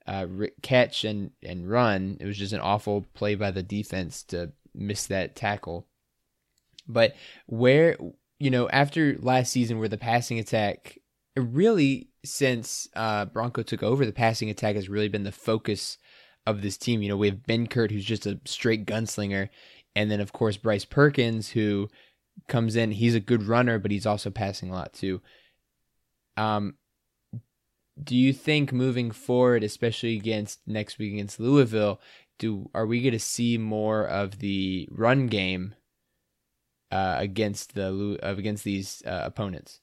[0.06, 0.26] uh,
[0.62, 2.16] catch and and run.
[2.20, 5.87] It was just an awful play by the defense to miss that tackle.
[6.87, 7.14] But
[7.46, 7.96] where
[8.38, 10.98] you know after last season, where the passing attack
[11.37, 15.98] really since uh, Bronco took over, the passing attack has really been the focus
[16.48, 17.02] of this team.
[17.02, 19.48] You know, we have Benkert, who's just a straight gunslinger,
[19.94, 21.88] and then of course Bryce Perkins, who
[22.46, 22.92] comes in.
[22.92, 25.20] He's a good runner, but he's also passing a lot too.
[26.37, 26.74] Um,
[28.02, 32.00] do you think moving forward, especially against next week against Louisville,
[32.38, 35.74] do are we going to see more of the run game
[36.90, 39.80] uh, against the uh, against these uh, opponents?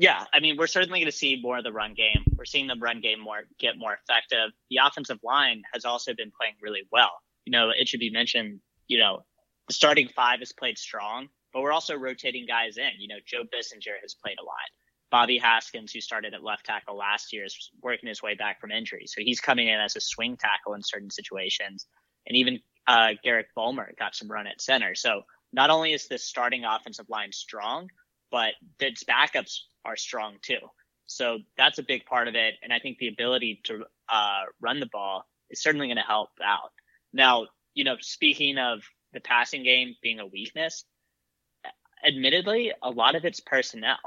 [0.00, 2.24] Yeah, I mean, we're certainly going to see more of the run game.
[2.36, 4.52] We're seeing the run game more get more effective.
[4.70, 7.10] The offensive line has also been playing really well.
[7.44, 8.60] You know, it should be mentioned.
[8.86, 9.24] You know,
[9.66, 12.90] the starting five has played strong, but we're also rotating guys in.
[12.98, 14.54] You know, Joe Bissinger has played a lot.
[15.10, 18.70] Bobby Haskins, who started at left tackle last year, is working his way back from
[18.70, 19.04] injury.
[19.06, 21.86] So he's coming in as a swing tackle in certain situations.
[22.26, 24.94] And even uh, Garrick Bulmer got some run at center.
[24.94, 27.88] So not only is the starting offensive line strong,
[28.30, 30.58] but its backups are strong too.
[31.06, 32.54] So that's a big part of it.
[32.62, 36.30] And I think the ability to uh, run the ball is certainly going to help
[36.44, 36.72] out.
[37.12, 40.84] Now, you know, speaking of the passing game being a weakness,
[42.06, 43.98] admittedly, a lot of it's personnel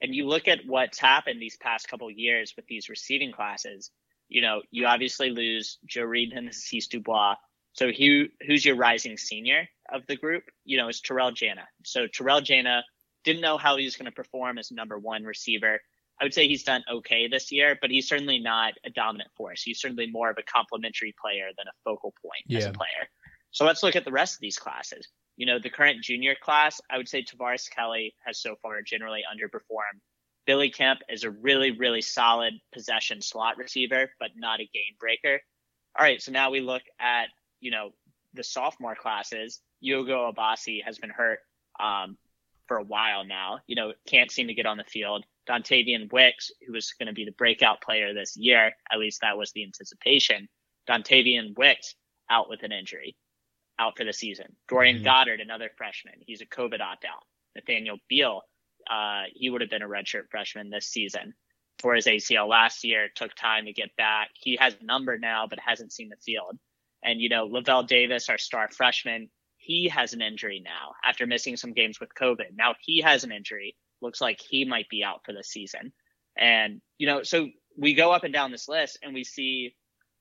[0.00, 3.90] and you look at what's happened these past couple years with these receiving classes,
[4.28, 7.34] you know, you obviously lose Joe Reed and Hasise Dubois.
[7.72, 10.44] So who who's your rising senior of the group?
[10.64, 11.66] You know, is Terrell Jana.
[11.84, 12.84] So Terrell Jana
[13.24, 15.80] didn't know how he was going to perform as number one receiver.
[16.20, 19.62] I would say he's done okay this year, but he's certainly not a dominant force.
[19.62, 22.58] He's certainly more of a complementary player than a focal point yeah.
[22.58, 23.08] as a player.
[23.50, 25.06] So let's look at the rest of these classes
[25.38, 29.22] you know, the current junior class, I would say Tavares Kelly has so far generally
[29.32, 30.00] underperformed.
[30.46, 35.40] Billy Kemp is a really, really solid possession slot receiver, but not a game breaker.
[35.96, 37.28] All right, so now we look at,
[37.60, 37.90] you know,
[38.34, 39.60] the sophomore classes.
[39.82, 41.38] Ugo Abasi has been hurt
[41.78, 42.18] um,
[42.68, 43.58] for a while now.
[43.66, 45.24] You know, can't seem to get on the field.
[45.48, 49.38] Dontayvion Wicks, who was going to be the breakout player this year, at least that
[49.38, 50.48] was the anticipation.
[50.88, 51.94] Dontayvion Wicks
[52.30, 53.16] out with an injury
[53.78, 54.46] out for the season.
[54.68, 55.04] Dorian mm-hmm.
[55.04, 57.24] Goddard, another freshman, he's a COVID opt out.
[57.56, 58.42] Nathaniel Beal,
[58.90, 61.34] uh, he would have been a redshirt freshman this season
[61.78, 63.08] for his ACL last year.
[63.14, 64.30] Took time to get back.
[64.34, 66.58] He has a number now, but hasn't seen the field.
[67.02, 69.30] And you know, Lavel Davis, our star freshman,
[69.68, 72.56] he has an injury now after missing some games with COVID.
[72.56, 73.76] Now he has an injury.
[74.00, 75.92] Looks like he might be out for the season.
[76.38, 79.76] And you know, so we go up and down this list and we see,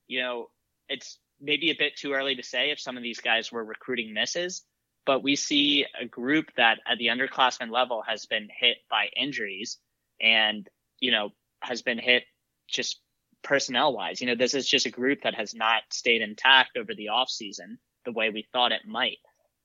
[0.09, 0.47] you know,
[0.89, 4.13] it's maybe a bit too early to say if some of these guys were recruiting
[4.13, 4.65] misses,
[5.05, 9.77] but we see a group that at the underclassmen level has been hit by injuries
[10.19, 10.67] and,
[10.99, 11.29] you know,
[11.61, 12.23] has been hit
[12.67, 12.99] just
[13.43, 14.19] personnel wise.
[14.19, 17.29] You know, this is just a group that has not stayed intact over the off
[17.29, 19.19] season the way we thought it might.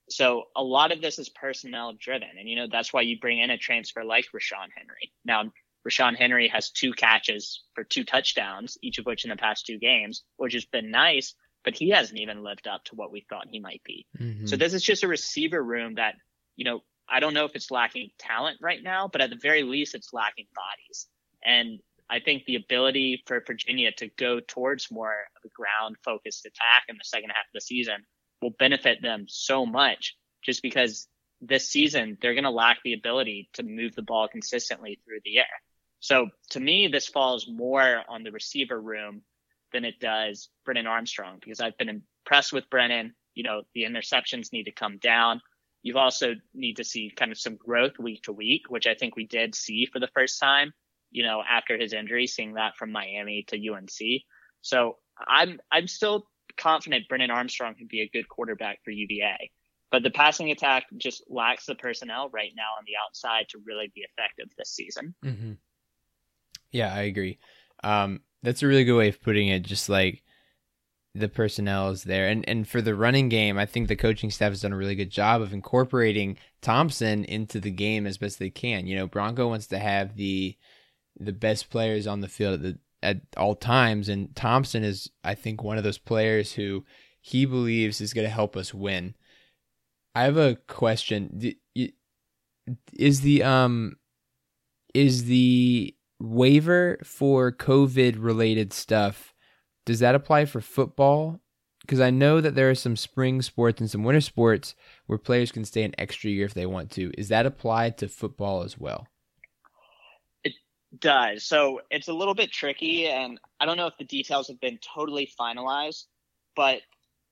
[0.09, 2.29] So a lot of this is personnel driven.
[2.37, 5.13] And, you know, that's why you bring in a transfer like Ra'Shaun Henry.
[5.23, 5.51] Now,
[5.87, 9.77] Ra'Shaun Henry has two catches for two touchdowns, each of which in the past two
[9.77, 13.47] games, which has been nice but he hasn't even lived up to what we thought
[13.49, 14.05] he might be.
[14.19, 14.45] Mm-hmm.
[14.45, 16.15] So this is just a receiver room that,
[16.55, 19.63] you know, I don't know if it's lacking talent right now, but at the very
[19.63, 21.07] least, it's lacking bodies.
[21.43, 26.45] And I think the ability for Virginia to go towards more of a ground focused
[26.45, 28.05] attack in the second half of the season
[28.43, 31.07] will benefit them so much just because
[31.41, 35.39] this season they're going to lack the ability to move the ball consistently through the
[35.39, 35.45] air.
[35.99, 39.21] So to me, this falls more on the receiver room
[39.71, 43.15] than it does Brennan Armstrong because I've been impressed with Brennan.
[43.33, 45.41] You know, the interceptions need to come down.
[45.81, 49.15] You also need to see kind of some growth week to week, which I think
[49.15, 50.73] we did see for the first time,
[51.11, 54.23] you know, after his injury, seeing that from Miami to UNC.
[54.61, 59.51] So I'm, I'm still confident Brennan Armstrong can be a good quarterback for UVA,
[59.91, 63.91] but the passing attack just lacks the personnel right now on the outside to really
[63.93, 65.15] be effective this season.
[65.23, 65.53] Mm-hmm.
[66.71, 67.39] Yeah, I agree.
[67.83, 69.63] Um, that's a really good way of putting it.
[69.63, 70.23] Just like
[71.15, 72.27] the personnel is there.
[72.27, 74.95] And and for the running game, I think the coaching staff has done a really
[74.95, 78.87] good job of incorporating Thompson into the game as best they can.
[78.87, 80.57] You know, Bronco wants to have the
[81.19, 85.35] the best players on the field at, the, at all times, and Thompson is, I
[85.35, 86.85] think, one of those players who
[87.21, 89.15] he believes is going to help us win.
[90.15, 91.55] I have a question.
[92.93, 93.97] Is the um
[94.93, 99.33] is the waiver for COVID related stuff
[99.85, 101.39] does that apply for football?
[101.81, 105.51] Because I know that there are some spring sports and some winter sports where players
[105.51, 107.11] can stay an extra year if they want to.
[107.17, 109.07] Is that applied to football as well?
[110.97, 111.45] Does.
[111.45, 114.77] So it's a little bit tricky, and I don't know if the details have been
[114.95, 116.03] totally finalized,
[116.55, 116.81] but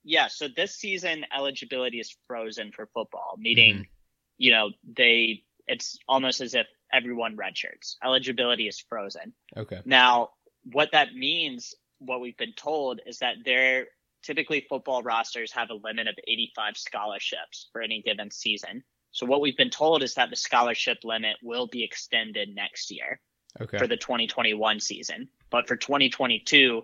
[0.03, 3.83] yeah, so this season eligibility is frozen for football, meaning, mm-hmm.
[4.37, 7.95] you know, they it's almost as if everyone redshirts.
[8.03, 9.33] Eligibility is frozen.
[9.55, 9.79] Okay.
[9.85, 10.29] Now,
[10.63, 13.85] what that means what we've been told is that there
[14.23, 18.83] typically football rosters have a limit of 85 scholarships for any given season.
[19.11, 23.19] So what we've been told is that the scholarship limit will be extended next year
[23.59, 23.77] okay.
[23.77, 25.29] for the 2021 season.
[25.49, 26.83] But for 2022,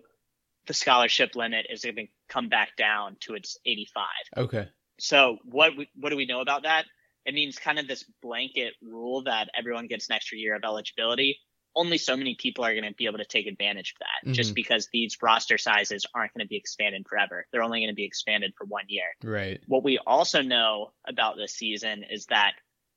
[0.67, 4.05] the scholarship limit is going to come back down to its 85.
[4.37, 4.69] Okay.
[4.99, 6.85] So what what do we know about that?
[7.25, 11.39] It means kind of this blanket rule that everyone gets an extra year of eligibility
[11.77, 14.33] only so many people are going to be able to take advantage of that mm-hmm.
[14.33, 17.45] just because these roster sizes aren't going to be expanded forever.
[17.51, 19.05] They're only going to be expanded for one year.
[19.23, 19.61] Right.
[19.67, 22.53] What we also know about this season is that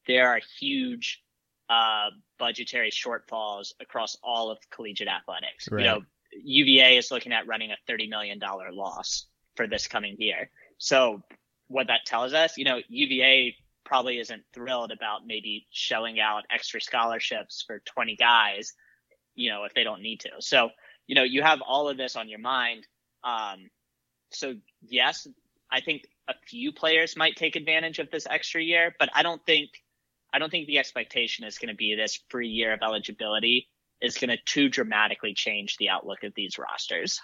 [0.06, 1.22] there are huge
[1.70, 5.68] uh, budgetary shortfalls across all of collegiate athletics.
[5.70, 5.84] Right.
[5.84, 6.00] You know,
[6.42, 8.40] UVA is looking at running a $30 million
[8.72, 10.50] loss for this coming year.
[10.78, 11.22] So
[11.68, 13.54] what that tells us, you know, UVA
[13.84, 18.72] probably isn't thrilled about maybe shelling out extra scholarships for 20 guys,
[19.36, 20.30] you know, if they don't need to.
[20.40, 20.70] So,
[21.06, 22.86] you know, you have all of this on your mind.
[23.22, 23.70] Um,
[24.32, 25.26] so yes,
[25.70, 29.44] I think a few players might take advantage of this extra year, but I don't
[29.46, 29.70] think,
[30.32, 33.68] I don't think the expectation is going to be this free year of eligibility
[34.00, 37.20] is going to too dramatically change the outlook of these rosters.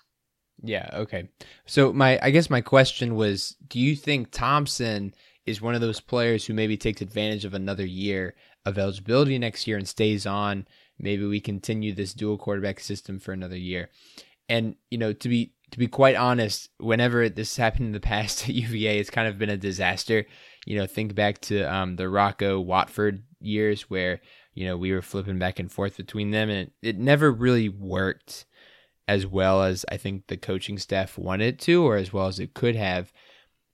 [0.63, 0.89] Yeah.
[0.93, 1.29] Okay.
[1.67, 5.15] So my, I guess my question was, do you think Thompson
[5.47, 8.35] is one of those players who maybe takes advantage of another year
[8.67, 10.67] of eligibility next year and stays on.
[10.99, 13.89] Maybe we continue this dual quarterback system for another year.
[14.49, 18.49] And you know, to be to be quite honest, whenever this happened in the past
[18.49, 20.27] at UVA, it's kind of been a disaster.
[20.67, 24.21] You know, think back to um, the Rocco Watford years where
[24.53, 27.71] you know we were flipping back and forth between them, and it, it never really
[27.71, 28.45] worked
[29.09, 32.39] as well as I think the coaching staff wanted it to, or as well as
[32.39, 33.13] it could have.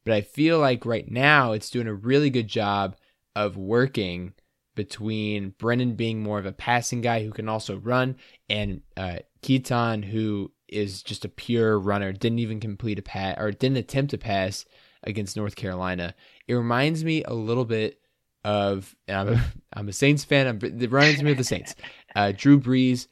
[0.04, 2.96] But I feel like right now it's doing a really good job
[3.34, 4.34] of working
[4.74, 8.16] between Brennan being more of a passing guy who can also run
[8.48, 13.52] and uh, Keytaon who is just a pure runner, didn't even complete a pass or
[13.52, 14.64] didn't attempt a pass
[15.04, 16.14] against North Carolina.
[16.46, 18.00] It reminds me a little bit
[18.44, 20.46] of I'm a, I'm a Saints fan.
[20.46, 21.74] I'm, it reminds me of the Saints.
[22.14, 23.06] Uh, Drew Brees,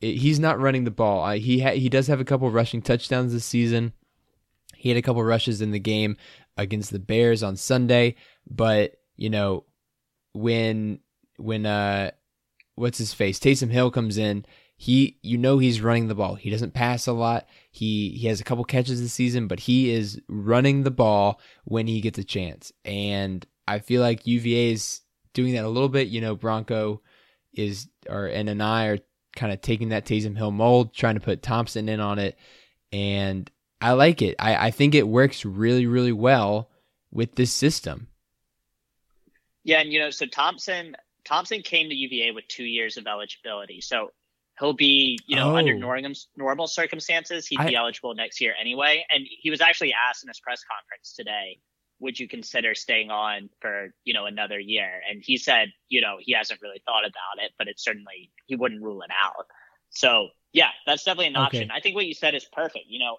[0.00, 1.22] he's not running the ball.
[1.22, 3.92] Uh, he ha- he does have a couple rushing touchdowns this season.
[4.74, 6.16] He had a couple rushes in the game
[6.56, 8.14] against the Bears on Sunday,
[8.48, 9.64] but you know,
[10.32, 11.00] when
[11.36, 12.12] when uh
[12.76, 13.38] what's his face?
[13.38, 14.46] Taysom Hill comes in,
[14.82, 16.36] he you know he's running the ball.
[16.36, 17.46] He doesn't pass a lot.
[17.70, 21.86] He he has a couple catches this season, but he is running the ball when
[21.86, 22.72] he gets a chance.
[22.86, 25.02] And I feel like UVA is
[25.34, 26.08] doing that a little bit.
[26.08, 27.02] You know, Bronco
[27.52, 28.98] is or and and I are
[29.36, 32.38] kind of taking that Taysom Hill mold, trying to put Thompson in on it.
[32.90, 33.50] And
[33.82, 34.34] I like it.
[34.38, 36.70] I, I think it works really, really well
[37.12, 38.08] with this system.
[39.62, 43.82] Yeah, and you know, so Thompson Thompson came to UVA with two years of eligibility.
[43.82, 44.12] So
[44.60, 45.56] he'll be, you know, oh.
[45.56, 49.04] under normal normal circumstances, he'd I, be eligible next year anyway.
[49.10, 51.58] And he was actually asked in his press conference today,
[51.98, 55.00] would you consider staying on for, you know, another year?
[55.08, 58.54] And he said, you know, he hasn't really thought about it, but it's certainly he
[58.54, 59.46] wouldn't rule it out.
[59.90, 61.64] So yeah, that's definitely an option.
[61.64, 61.74] Okay.
[61.74, 62.84] I think what you said is perfect.
[62.88, 63.16] You know,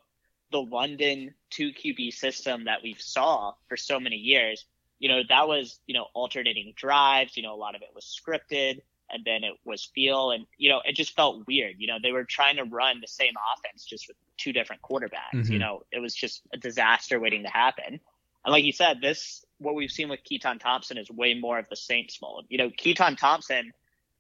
[0.52, 4.66] the London two QB system that we've saw for so many years,
[5.00, 8.06] you know, that was, you know, alternating drives, you know, a lot of it was
[8.06, 11.76] scripted and then it was feel and, you know, it just felt weird.
[11.78, 15.34] You know, they were trying to run the same offense just with two different quarterbacks.
[15.34, 15.54] Mm-hmm.
[15.54, 18.00] You know, it was just a disaster waiting to happen.
[18.44, 21.70] And like you said, this, what we've seen with Keytaon Thompson is way more of
[21.70, 22.46] the Saints mold.
[22.50, 23.72] You know, Keytaon Thompson,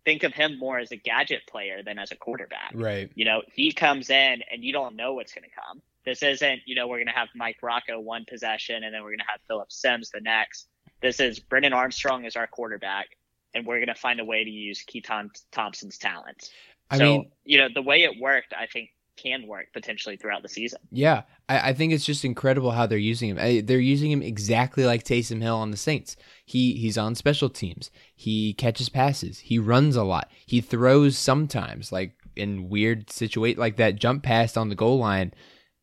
[0.05, 2.71] think of him more as a gadget player than as a quarterback.
[2.73, 3.11] Right.
[3.15, 5.81] You know, he comes in and you don't know what's going to come.
[6.05, 9.09] This isn't, you know, we're going to have Mike Rocco one possession and then we're
[9.09, 10.67] going to have Phillip Sims the next.
[11.01, 13.09] This is Brennan Armstrong as our quarterback,
[13.53, 16.51] and we're going to find a way to use Keytaon Thompson's talents.
[16.89, 20.41] I so, mean, you know, the way it worked, I think can work potentially throughout
[20.41, 20.79] the season.
[20.91, 23.37] Yeah, I, I think it's just incredible how they're using him.
[23.39, 26.15] I, they're using him exactly like Taysom Hill on the Saints.
[26.45, 27.91] He he's on special teams.
[28.15, 29.39] He catches passes.
[29.39, 30.29] He runs a lot.
[30.45, 35.33] He throws sometimes, like in weird situate like that jump pass on the goal line.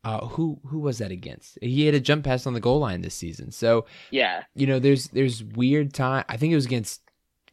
[0.04, 1.58] Uh, who who was that against?
[1.60, 3.50] He had a jump pass on the goal line this season.
[3.50, 6.24] So yeah, you know, there's there's weird time.
[6.28, 7.02] I think it was against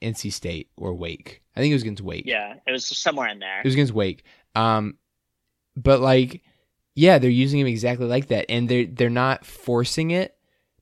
[0.02, 1.42] NC State or Wake.
[1.56, 2.26] I think it was against Wake.
[2.26, 3.60] Yeah, it was somewhere in there.
[3.60, 4.24] It was against Wake.
[4.56, 4.98] Um,
[5.76, 6.42] but like,
[6.96, 10.38] yeah, they're using him exactly like that, and they're they're not forcing it,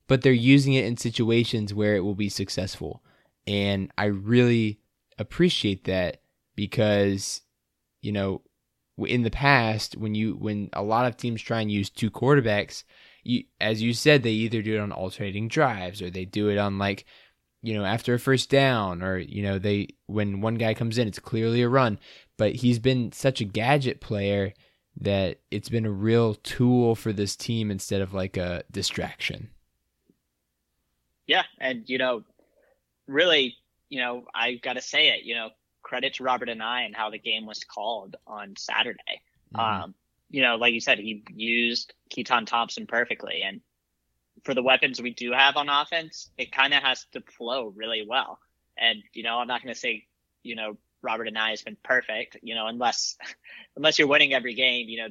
[0.06, 3.02] but they're using it in situations where it will be successful,
[3.46, 4.80] and I really
[5.18, 6.20] appreciate that
[6.56, 7.42] because,
[8.02, 8.42] you know,
[8.98, 12.84] in the past when you when a lot of teams try and use two quarterbacks,
[13.24, 16.58] you as you said they either do it on alternating drives or they do it
[16.58, 17.04] on like
[17.64, 21.08] you know, after a first down or, you know, they, when one guy comes in,
[21.08, 21.98] it's clearly a run.
[22.36, 24.52] But he's been such a gadget player
[25.00, 29.48] that it's been a real tool for this team instead of like a distraction.
[31.26, 31.44] Yeah.
[31.58, 32.22] And, you know,
[33.08, 33.56] really,
[33.88, 35.48] you know, I got to say it, you know,
[35.82, 39.22] credit to Robert Anae and how the game was called on Saturday.
[39.54, 39.82] Mm-hmm.
[39.84, 39.94] Um,
[40.28, 43.42] you know, like you said, he used Keytaon Thompson perfectly.
[43.42, 43.62] And
[44.44, 48.04] for the weapons we do have on offense, it kind of has to flow really
[48.06, 48.38] well.
[48.76, 50.06] And you know, I'm not going to say,
[50.42, 53.16] you know, Robert Anae has been perfect, you know, unless
[53.76, 55.08] unless you're winning every game, you know,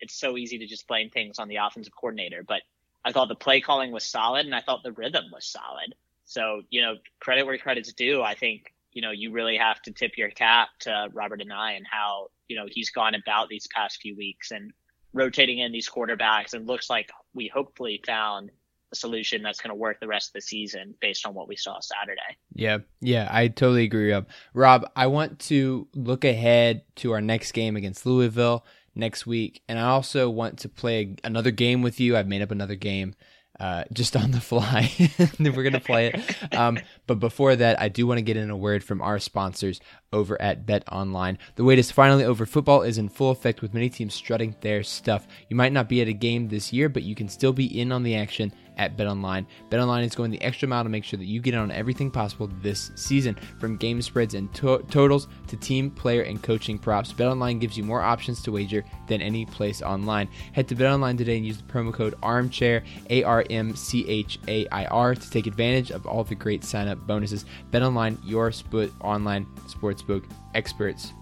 [0.00, 2.42] it's so easy to just blame things on the offensive coordinator.
[2.46, 2.62] But
[3.04, 5.94] I thought the play calling was solid, and I thought the rhythm was solid.
[6.24, 8.22] So you know, credit where credit's due.
[8.22, 11.86] I think you know you really have to tip your cap to Robert Anae and
[11.90, 14.72] how you know he's gone about these past few weeks and
[15.12, 18.50] rotating in these quarterbacks and looks like we hopefully found
[18.96, 21.78] solution that's going to work the rest of the season based on what we saw
[21.80, 22.36] Saturday.
[22.52, 24.26] Yeah, yeah, I totally agree, Rob.
[24.54, 28.64] Rob, I want to look ahead to our next game against Louisville
[28.94, 32.16] next week, and I also want to play another game with you.
[32.16, 33.14] I've made up another game
[33.60, 34.90] uh, just on the fly.
[35.40, 36.56] We're going to play it.
[36.56, 39.80] Um, but before that, I do want to get in a word from our sponsors
[40.12, 41.38] over at Bet Online.
[41.56, 42.46] The wait is finally over.
[42.46, 45.26] Football is in full effect with many teams strutting their stuff.
[45.48, 47.90] You might not be at a game this year, but you can still be in
[47.90, 49.46] on the action at BetOnline.
[49.70, 52.48] BetOnline is going the extra mile to make sure that you get on everything possible
[52.62, 57.12] this season, from game spreads and to- totals to team, player, and coaching props.
[57.12, 60.28] BetOnline gives you more options to wager than any place online.
[60.52, 64.38] Head to BetOnline today and use the promo code ARMCHAIR A R M C H
[64.48, 67.44] A I R to take advantage of all the great sign-up bonuses.
[67.70, 70.24] BetOnline, your split online sportsbook
[70.54, 71.12] experts.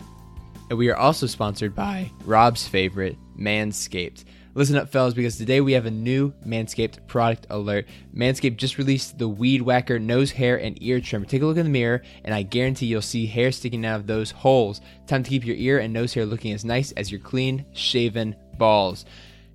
[0.69, 4.25] And we are also sponsored by Rob's favorite, Manscaped.
[4.57, 7.87] Listen up, fellas, because today we have a new Manscaped product alert.
[8.17, 11.27] Manscaped just released the Weed Whacker nose hair and ear trimmer.
[11.27, 14.07] Take a look in the mirror, and I guarantee you'll see hair sticking out of
[14.07, 14.81] those holes.
[15.07, 18.35] Time to keep your ear and nose hair looking as nice as your clean, shaven
[18.57, 19.05] balls.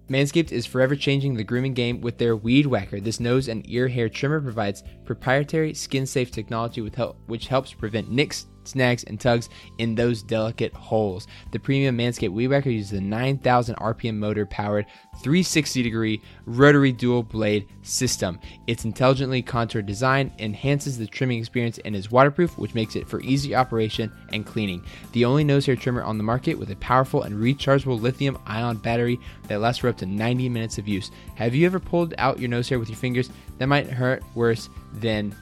[0.08, 3.00] Manscaped is forever changing the grooming game with their Weed Whacker.
[3.00, 8.12] This nose and ear hair trimmer provides proprietary skin safe technology help, which helps prevent
[8.12, 11.28] nicks, snags, and tugs in those delicate holes.
[11.52, 14.86] The premium Manscaped Weed Whacker uses a 9,000 RPM motor powered
[15.22, 18.40] 360 degree rotary dual blade system.
[18.68, 23.22] Its intelligently contoured design enhances the trimming experience and is waterproof, which makes it for
[23.22, 24.84] easy operation and cleaning.
[25.12, 28.78] The only nose hair trimmer on the market with a powerful and rechargeable lithium ion
[28.78, 31.12] battery that lasts for up to 90 minutes of use.
[31.36, 33.30] Have you ever pulled out your nose hair with your fingers?
[33.58, 35.36] That might hurt worse than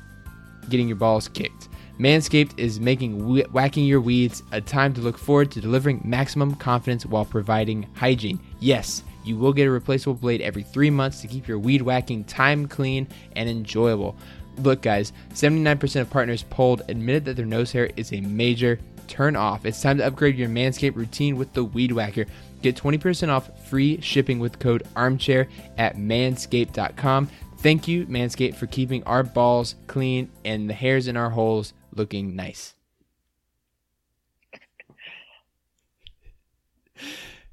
[0.70, 1.69] getting your balls kicked.
[2.00, 7.06] Manscaped is making whacking your weeds a time to look forward to delivering maximum confidence
[7.06, 8.40] while providing hygiene.
[8.62, 12.24] Yes, you will get a replaceable blade every three months to keep your weed whacking
[12.24, 14.16] time clean and enjoyable.
[14.60, 19.36] Look, guys, 79% of partners polled admitted that their nose hair is a major turn
[19.36, 19.66] off.
[19.66, 22.26] It's time to upgrade your Manscaped routine with the Weed Whacker.
[22.62, 27.30] Get 20% off free shipping with code armchair at manscaped.com.
[27.58, 32.36] Thank you, Manscaped, for keeping our balls clean and the hairs in our holes looking
[32.36, 32.74] nice.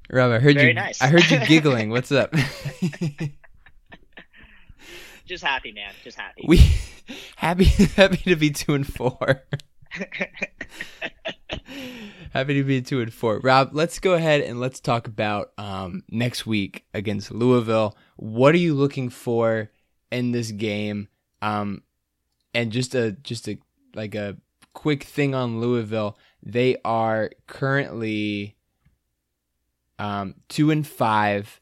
[0.09, 0.73] Rob, I heard Very you.
[0.73, 1.01] nice.
[1.01, 1.89] I heard you giggling.
[1.89, 2.33] What's up?
[5.25, 5.91] Just happy, man.
[6.03, 6.45] Just happy.
[6.47, 6.59] we
[7.35, 9.43] happy happy to be two and four.
[12.31, 13.41] happy to be two and four.
[13.43, 17.97] Rob, let's go ahead and let's talk about um, next week against Louisville.
[18.15, 19.69] What are you looking for
[20.09, 21.09] in this game?
[21.41, 21.83] Um,
[22.53, 23.57] and just a just a
[23.97, 24.37] like a
[24.73, 26.17] quick thing on Louisville.
[26.41, 28.55] They are currently
[29.99, 31.59] um, two and five.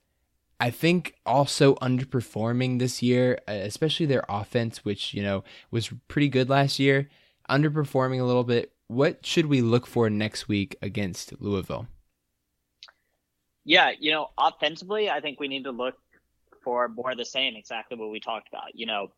[0.59, 6.29] I think also underperforming this year, uh, especially their offense, which you know was pretty
[6.29, 7.09] good last year.
[7.49, 8.73] Underperforming a little bit.
[8.87, 11.87] What should we look for next week against Louisville?
[13.63, 15.95] Yeah, you know, offensively, I think we need to look
[16.63, 18.75] for more of the same, exactly what we talked about.
[18.75, 19.11] You know,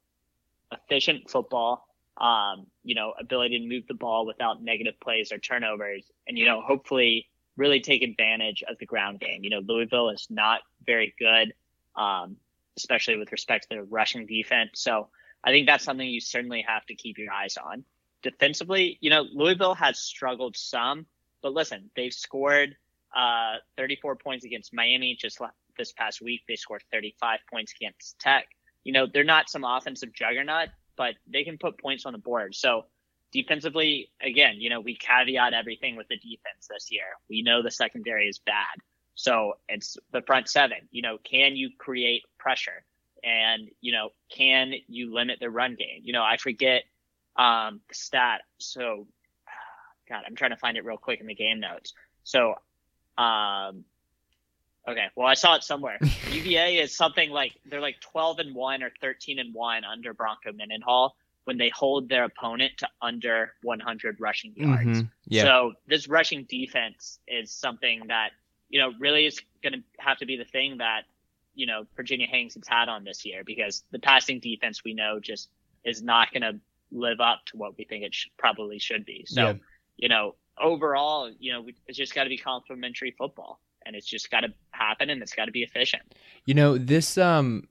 [0.72, 1.87] efficient football,
[2.20, 6.45] um, you know, ability to move the ball without negative plays or turnovers, and you
[6.45, 9.43] know, hopefully, really take advantage of the ground game.
[9.43, 11.53] You know, Louisville is not very good,
[11.95, 12.38] um,
[12.78, 14.72] especially with respect to their rushing defense.
[14.76, 15.09] So
[15.43, 17.84] I think that's something you certainly have to keep your eyes on.
[18.24, 21.05] Defensively, you know, Louisville has struggled some,
[21.41, 22.76] but listen, they've scored
[23.15, 25.39] uh, 34 points against Miami just
[25.78, 26.41] this past week.
[26.47, 28.47] They scored 35 points against Tech.
[28.84, 32.56] You know, they're not some offensive juggernaut, but they can put points on the board.
[32.56, 32.86] So
[33.32, 37.06] defensively, again, you know, we caveat everything with the defense this year.
[37.30, 38.82] We know the secondary is bad.
[39.16, 40.78] So it's the front seven.
[40.91, 42.84] You know, can you create pressure?
[43.24, 46.02] And, you know, can you limit the run game?
[46.04, 46.84] You know, I forget
[47.36, 48.41] um, the stat.
[48.60, 49.08] So,
[50.10, 51.93] God, I'm trying to find it real quick in the game notes.
[52.24, 52.56] So
[53.18, 53.86] um,
[54.88, 55.98] okay, well I saw it somewhere.
[56.32, 60.52] UVA is something like they're like 12 and one or 13 and one under Bronco
[60.54, 61.16] Mendenhall
[61.46, 64.86] when they hold their opponent to under 100 rushing yards.
[64.86, 65.02] Mm-hmm.
[65.28, 65.44] Yeah.
[65.44, 68.32] So this rushing defense is something that
[68.70, 71.04] you know really is going to have to be the thing that
[71.56, 75.20] you know Virginia hangs its hat on this year because the passing defense we know
[75.20, 75.50] just
[75.86, 76.60] is not going to
[76.92, 79.26] live up to what we think it should, probably should be.
[79.28, 79.54] So yeah.
[79.98, 84.30] you know overall, you know, it's just got to be complementary football, and it's just
[84.30, 86.04] got to happen, and it's got to be efficient.
[86.46, 87.68] You know, this um,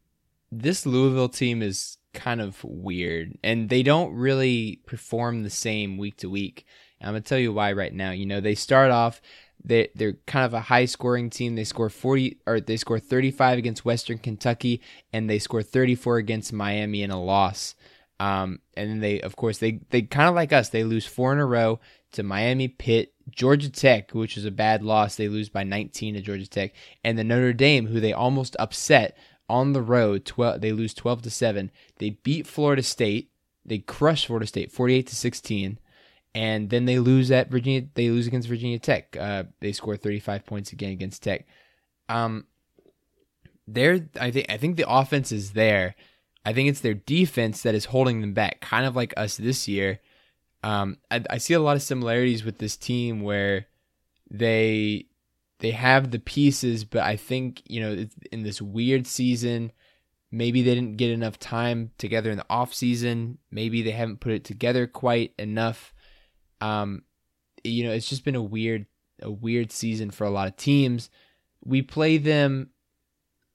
[0.51, 6.17] this Louisville team is kind of weird, and they don't really perform the same week
[6.19, 6.65] to week.
[7.01, 8.11] And I'm gonna tell you why right now.
[8.11, 9.21] You know, they start off.
[9.63, 11.55] They they're kind of a high scoring team.
[11.55, 14.81] They score 40 or they score 35 against Western Kentucky,
[15.13, 17.75] and they score 34 against Miami in a loss.
[18.19, 20.71] Um, and then they, of course, they they kind of like us.
[20.71, 21.81] They lose four in a row
[22.17, 25.17] to Miami, Pitt, Georgia Tech, which was a bad loss.
[25.17, 26.73] They lose by 19 to Georgia Tech,
[27.05, 29.17] and the Notre Dame, who they almost upset
[29.49, 30.25] on the road.
[30.25, 31.71] 12, they lose 12 to seven.
[31.99, 33.31] They beat Florida State.
[33.65, 35.79] They crush Florida State 48 to 16,
[36.35, 37.89] and then they lose at Virginia.
[37.95, 39.17] They lose against Virginia Tech.
[39.17, 41.47] Uh, they score 35 points again against Tech.
[42.09, 42.47] Um,
[43.67, 45.97] there, I think I think the offense is there.
[46.45, 49.67] I think it's their defense that is holding them back, kind of like us this
[49.67, 49.99] year.
[50.63, 53.67] Um, I, I see a lot of similarities with this team where
[54.31, 55.07] they
[55.61, 59.73] they have the pieces, but I think you know in this weird season,
[60.31, 63.39] maybe they didn't get enough time together in the off season.
[63.51, 65.95] Maybe they haven't put it together quite enough.
[66.61, 67.03] Um,
[67.65, 68.87] you know, it's just been a weird
[69.23, 71.11] a weird season for a lot of teams.
[71.65, 72.71] We play them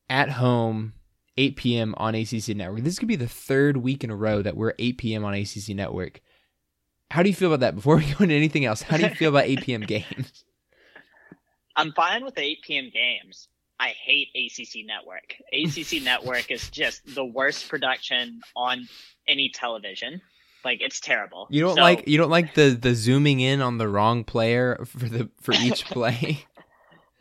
[0.10, 0.94] at home
[1.38, 1.96] 8 p.m.
[1.98, 2.82] on ACC Network.
[2.82, 5.24] This could be the third week in a row that we're 8 p.m.
[5.24, 6.22] on ACC Network.
[7.12, 7.76] How do you feel about that?
[7.76, 9.82] Before we go into anything else, how do you feel about 8 p.m.
[9.82, 10.46] games?
[11.76, 12.90] I'm fine with 8 p.m.
[12.94, 13.50] games.
[13.82, 15.36] I hate ACC Network.
[15.52, 18.88] ACC Network is just the worst production on
[19.28, 20.22] any television.
[20.64, 21.48] Like it's terrible.
[21.50, 24.80] You don't so, like you don't like the the zooming in on the wrong player
[24.86, 26.46] for the for each play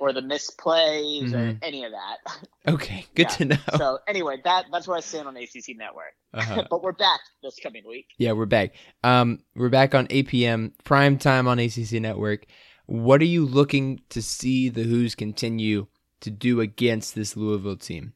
[0.00, 1.34] or the misplays mm-hmm.
[1.34, 2.16] or any of that.
[2.68, 3.36] Okay, good yeah.
[3.36, 3.56] to know.
[3.78, 6.12] So anyway, that that's where I stand on ACC Network.
[6.34, 6.64] Uh-huh.
[6.70, 8.06] but we're back this coming week.
[8.18, 8.74] Yeah, we're back.
[9.02, 10.74] Um, we're back on 8 p.m.
[10.84, 12.44] prime time on ACC Network.
[12.84, 15.86] What are you looking to see the Hoos continue
[16.20, 18.12] to do against this Louisville team?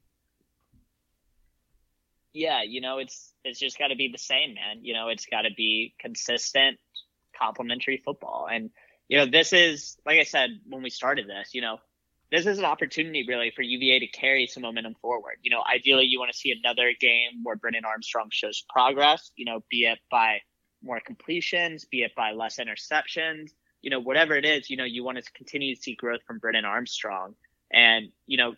[2.35, 4.81] Yeah, you know, it's it's just got to be the same, man.
[4.83, 6.79] You know, it's got to be consistent,
[7.39, 8.71] complementary football, and
[9.09, 11.79] you know, this is, like I said when we started this, you know,
[12.31, 15.37] this is an opportunity really for UVA to carry some momentum forward.
[15.43, 19.45] You know, ideally, you want to see another game where Brennan Armstrong shows progress, you
[19.45, 20.41] know, be it by
[20.83, 23.51] more completions, be it by less interceptions,
[23.83, 26.39] you know, whatever it is, you know, you want to continue to see growth from
[26.39, 27.35] Brennan Armstrong.
[27.73, 28.55] And, you know,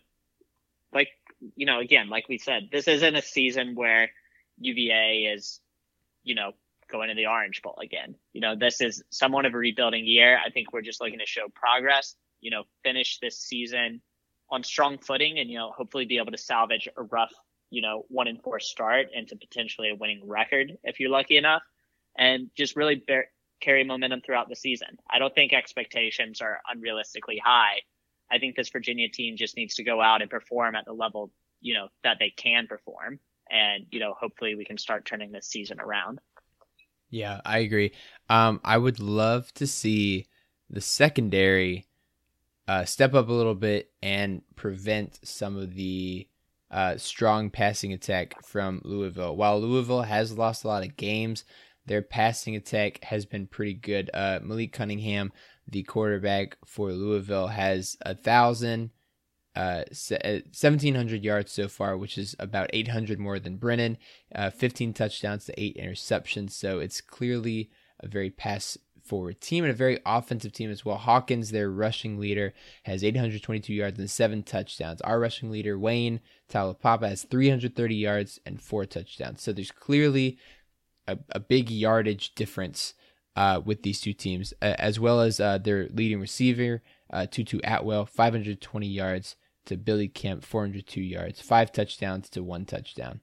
[0.93, 1.09] like,
[1.55, 4.09] you know, again, like we said, this isn't a season where
[4.59, 5.59] UVA is,
[6.23, 6.53] you know,
[6.89, 8.15] go into the Orange Bowl again.
[8.33, 10.39] You know, this is somewhat of a rebuilding year.
[10.43, 14.01] I think we're just looking to show progress, you know, finish this season
[14.49, 17.33] on strong footing and, you know, hopefully be able to salvage a rough,
[17.69, 21.63] you know, one and four start into potentially a winning record if you're lucky enough
[22.17, 23.29] and just really bear,
[23.59, 24.97] carry momentum throughout the season.
[25.09, 27.81] I don't think expectations are unrealistically high.
[28.31, 31.31] I think this Virginia team just needs to go out and perform at the level,
[31.61, 33.19] you know, that they can perform.
[33.49, 36.19] And, you know, hopefully we can start turning this season around.
[37.09, 37.93] Yeah, I agree.
[38.29, 40.27] Um, I would love to see
[40.69, 41.87] the secondary
[42.67, 46.27] uh, step up a little bit and prevent some of the
[46.69, 49.37] uh, strong passing attack from Louisville.
[49.37, 51.45] While Louisville has lost a lot of games,
[51.85, 54.09] their passing attack has been pretty good.
[54.13, 55.31] Uh, Malik Cunningham,
[55.65, 58.91] the quarterback for Louisville, has a thousand
[59.57, 63.97] uh, 1,700 uh, yards so far, which is about 800 more than Brennan.
[64.33, 66.51] Uh, 15 touchdowns to eight interceptions.
[66.51, 70.97] So it's clearly a very pass forward team and a very offensive team as well.
[70.97, 72.53] Hawkins, their rushing leader,
[72.83, 75.01] has 822 yards and seven touchdowns.
[75.01, 76.19] Our rushing leader, Wayne
[76.51, 79.41] Taulapapa, has 330 yards and four touchdowns.
[79.41, 80.37] So there's clearly
[81.07, 82.93] a, a big yardage difference
[83.35, 87.59] uh, with these two teams, uh, as well as uh, their leading receiver, uh, Tutu
[87.63, 89.35] Atwell, 520 yards
[89.67, 93.21] to Billy Kemp, 402 yards, five touchdowns to one touchdown.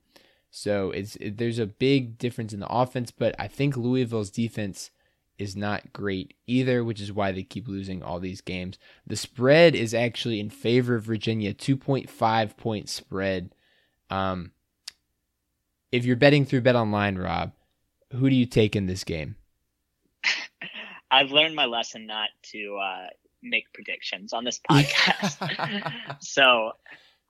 [0.50, 4.90] So it's it, there's a big difference in the offense, but I think Louisville's defense
[5.36, 8.78] is not great either, which is why they keep losing all these games.
[9.06, 13.52] The spread is actually in favor of Virginia, 2.5 point spread.
[14.10, 14.52] Um,
[15.90, 17.52] if you're betting through Bet Online, Rob,
[18.12, 19.34] who do you take in this game?
[21.10, 23.06] I've learned my lesson not to uh,
[23.44, 25.92] make predictions on this podcast.
[26.20, 26.72] so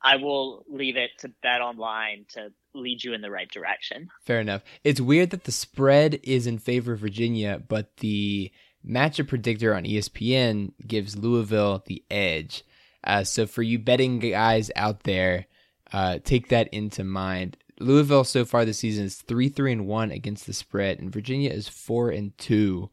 [0.03, 4.09] I will leave it to Bet Online to lead you in the right direction.
[4.25, 4.63] Fair enough.
[4.85, 8.51] It's weird that the spread is in favor of Virginia, but the
[8.87, 12.65] matchup predictor on ESPN gives Louisville the edge.
[13.03, 15.47] Uh, so for you betting guys out there,
[15.93, 17.57] uh, take that into mind.
[17.81, 21.51] Louisville so far this season is three three and one against the spread, and Virginia
[21.51, 22.91] is four and two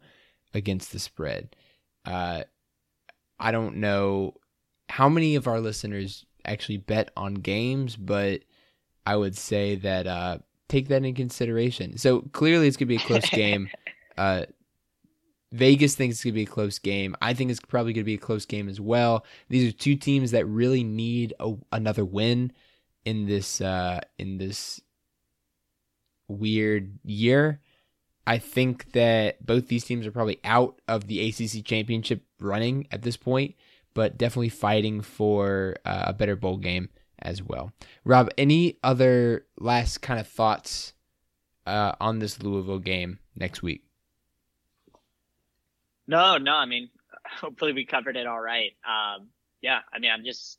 [0.53, 1.55] against the spread.
[2.05, 2.43] Uh,
[3.41, 4.35] I don't know
[4.87, 8.41] how many of our listeners actually bet on games, but
[9.05, 10.37] I would say that uh,
[10.69, 11.97] take that in consideration.
[11.97, 13.69] So clearly, it's gonna be a close game.
[14.17, 14.45] Uh,
[15.51, 17.15] Vegas thinks it's gonna be a close game.
[17.21, 19.25] I think it's probably gonna be a close game as well.
[19.49, 22.53] These are two teams that really need a, another win
[23.05, 24.79] in this uh, in this
[26.27, 27.59] weird year.
[28.27, 33.01] I think that both these teams are probably out of the ACC championship running at
[33.01, 33.55] this point
[33.93, 36.89] but definitely fighting for uh, a better bowl game
[37.19, 37.71] as well.
[38.03, 40.93] Rob, any other last kind of thoughts
[41.65, 43.83] uh, on this Louisville game next week?
[46.07, 46.53] No, no.
[46.53, 46.89] I mean,
[47.25, 48.71] hopefully we covered it all right.
[48.85, 49.27] Um,
[49.61, 50.57] yeah, I mean, I'm just,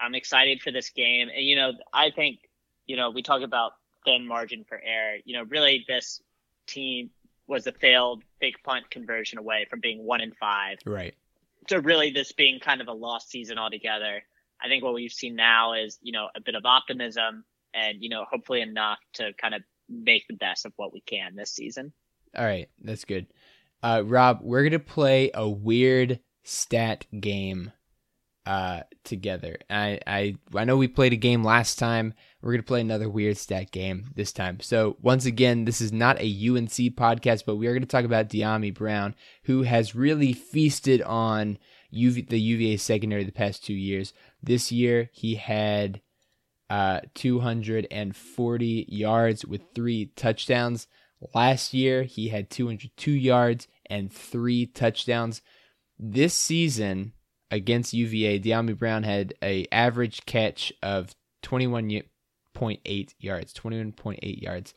[0.00, 1.28] I'm excited for this game.
[1.34, 2.38] And, you know, I think,
[2.86, 3.72] you know, we talk about
[4.04, 5.18] thin margin for error.
[5.24, 6.20] You know, really this
[6.66, 7.10] team
[7.46, 10.78] was a failed fake punt conversion away from being one in five.
[10.84, 11.14] Right
[11.68, 14.22] So really this being kind of a lost season altogether.
[14.60, 18.08] I think what we've seen now is, you know, a bit of optimism and, you
[18.08, 21.92] know, hopefully enough to kind of make the best of what we can this season.
[22.36, 22.68] All right.
[22.80, 23.26] That's good.
[23.82, 27.72] Uh, Rob, we're going to play a weird stat game
[28.46, 29.58] uh, together.
[29.68, 32.14] I, I I know we played a game last time.
[32.42, 34.58] We're gonna play another weird stat game this time.
[34.60, 38.28] So once again, this is not a UNC podcast, but we are gonna talk about
[38.28, 39.14] Dyami Brown,
[39.44, 41.58] who has really feasted on
[41.94, 44.12] UV, the UVA secondary the past two years.
[44.42, 46.00] This year he had
[46.68, 50.88] uh, 240 yards with three touchdowns.
[51.34, 55.42] Last year he had 202 yards and three touchdowns.
[55.98, 57.12] This season
[57.52, 61.14] against UVA, Dyami Brown had a average catch of
[62.54, 63.54] 21.8 yards.
[63.54, 64.74] 21.8 yards.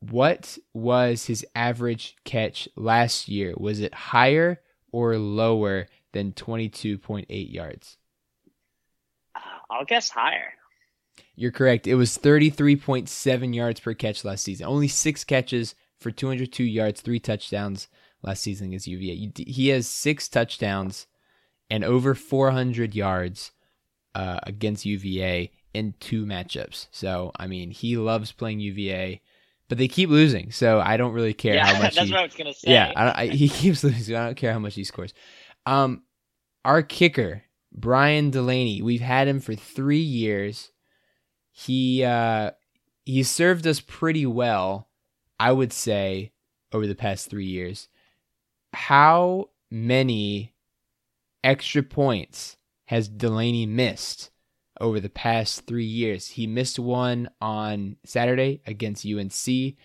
[0.00, 3.54] What was his average catch last year?
[3.56, 4.60] Was it higher
[4.92, 7.98] or lower than 22.8 yards?
[9.70, 10.54] I'll guess higher.
[11.36, 11.86] You're correct.
[11.86, 14.66] It was 33.7 yards per catch last season.
[14.66, 17.88] Only six catches for 202 yards, three touchdowns
[18.22, 19.32] last season against UVA.
[19.36, 21.06] He has six touchdowns
[21.70, 23.52] and over 400 yards
[24.14, 26.86] uh, against UVA in two matchups.
[26.90, 29.20] So, I mean, he loves playing UVA,
[29.68, 30.50] but they keep losing.
[30.50, 31.94] So I don't really care yeah, how much.
[31.94, 32.72] that's he, what I was gonna say.
[32.72, 34.16] Yeah, I I, he keeps losing.
[34.16, 35.14] I don't care how much he scores.
[35.66, 36.02] Um,
[36.64, 38.82] our kicker Brian Delaney.
[38.82, 40.72] We've had him for three years.
[41.52, 42.52] He uh,
[43.04, 44.88] he served us pretty well,
[45.38, 46.32] I would say,
[46.72, 47.88] over the past three years.
[48.72, 50.54] How many
[51.42, 52.56] extra points
[52.86, 54.30] has Delaney missed
[54.80, 56.28] over the past three years?
[56.28, 59.76] He missed one on Saturday against UNC.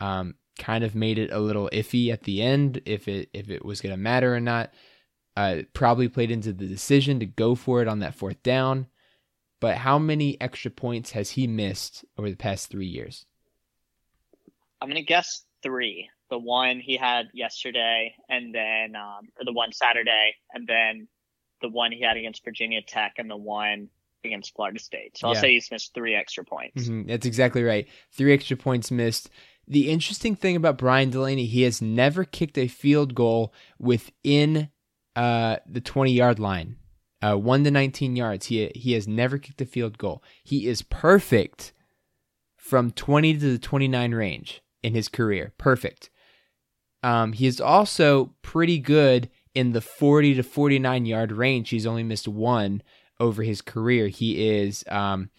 [0.00, 3.64] Um, kind of made it a little iffy at the end if it if it
[3.64, 4.72] was going to matter or not.
[5.36, 8.86] Uh, probably played into the decision to go for it on that fourth down.
[9.60, 13.26] But how many extra points has he missed over the past three years?
[14.80, 19.72] I'm gonna guess three the one he had yesterday, and then um, or the one
[19.72, 21.08] Saturday, and then
[21.60, 23.88] the one he had against Virginia Tech, and the one
[24.24, 25.18] against Florida State.
[25.18, 26.84] So I'll say he's missed three extra points.
[26.84, 27.08] Mm-hmm.
[27.08, 27.88] That's exactly right.
[28.12, 29.30] Three extra points missed.
[29.66, 34.70] The interesting thing about Brian Delaney, he has never kicked a field goal within
[35.14, 36.76] uh, the 20 yard line
[37.22, 38.46] uh, one to 19 yards.
[38.46, 40.22] He he has never kicked a field goal.
[40.42, 41.72] He is perfect
[42.56, 45.52] from 20 to the 29 range in his career.
[45.58, 46.10] Perfect.
[47.02, 51.70] Um, he is also pretty good in the 40 to 49 yard range.
[51.70, 52.82] He's only missed one
[53.20, 54.08] over his career.
[54.08, 55.30] He is um,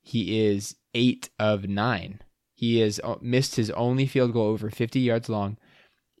[0.00, 2.20] he is eight of nine.
[2.54, 5.58] He has uh, missed his only field goal over 50 yards long.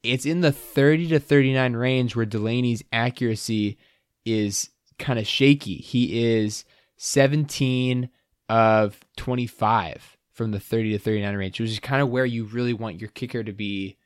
[0.02, 3.78] It's in the 30 to 39 range where Delaney's accuracy
[4.26, 5.76] is kind of shaky.
[5.76, 6.64] He is
[6.96, 8.10] 17
[8.48, 12.74] of 25 from the 30 to 39 range, which is kind of where you really
[12.74, 13.96] want your kicker to be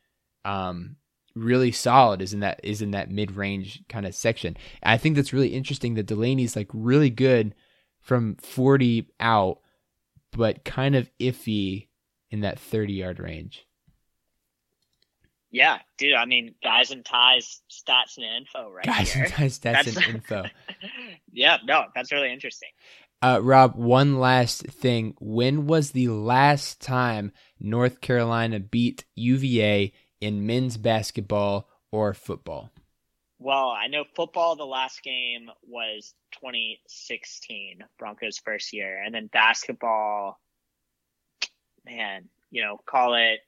[0.44, 0.96] um,
[1.38, 4.56] really solid is in that is in that mid-range kind of section.
[4.82, 7.54] And I think that's really interesting that Delaney's like really good
[8.00, 9.58] from 40 out
[10.32, 11.88] but kind of iffy
[12.30, 13.66] in that 30-yard range.
[15.50, 16.14] Yeah, dude.
[16.14, 19.24] I mean, guys and ties stats and info right guys here.
[19.24, 20.44] and ties stats That's- and info.
[21.32, 22.68] yeah, no, that's really interesting.
[23.22, 25.14] Uh, Rob, one last thing.
[25.20, 32.70] When was the last time North Carolina beat UVA in men's basketball or football?
[33.38, 34.56] Well, I know football.
[34.56, 40.40] The last game was 2016, Broncos' first year, and then basketball.
[41.86, 43.40] Man, you know, call it.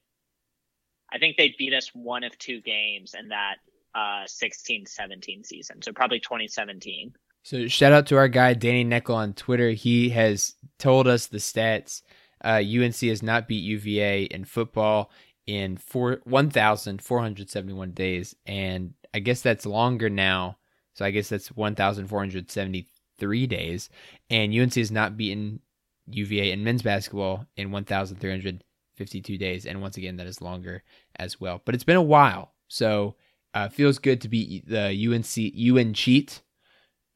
[1.12, 3.56] I think they beat us one of two games in that
[3.92, 7.12] uh 16-17 season, so probably 2017.
[7.42, 9.70] So shout out to our guy Danny Neckel on Twitter.
[9.70, 12.02] He has told us the stats.
[12.42, 15.10] Uh, UNC has not beat UVA in football
[15.50, 20.58] in four, 1,471 days, and I guess that's longer now.
[20.94, 23.90] So I guess that's 1,473 days.
[24.28, 25.58] And UNC has not beaten
[26.06, 30.84] UVA in men's basketball in 1,352 days, and once again that is longer
[31.16, 31.60] as well.
[31.64, 33.16] But it's been a while, so
[33.52, 36.42] uh, feels good to be the UNC UN cheat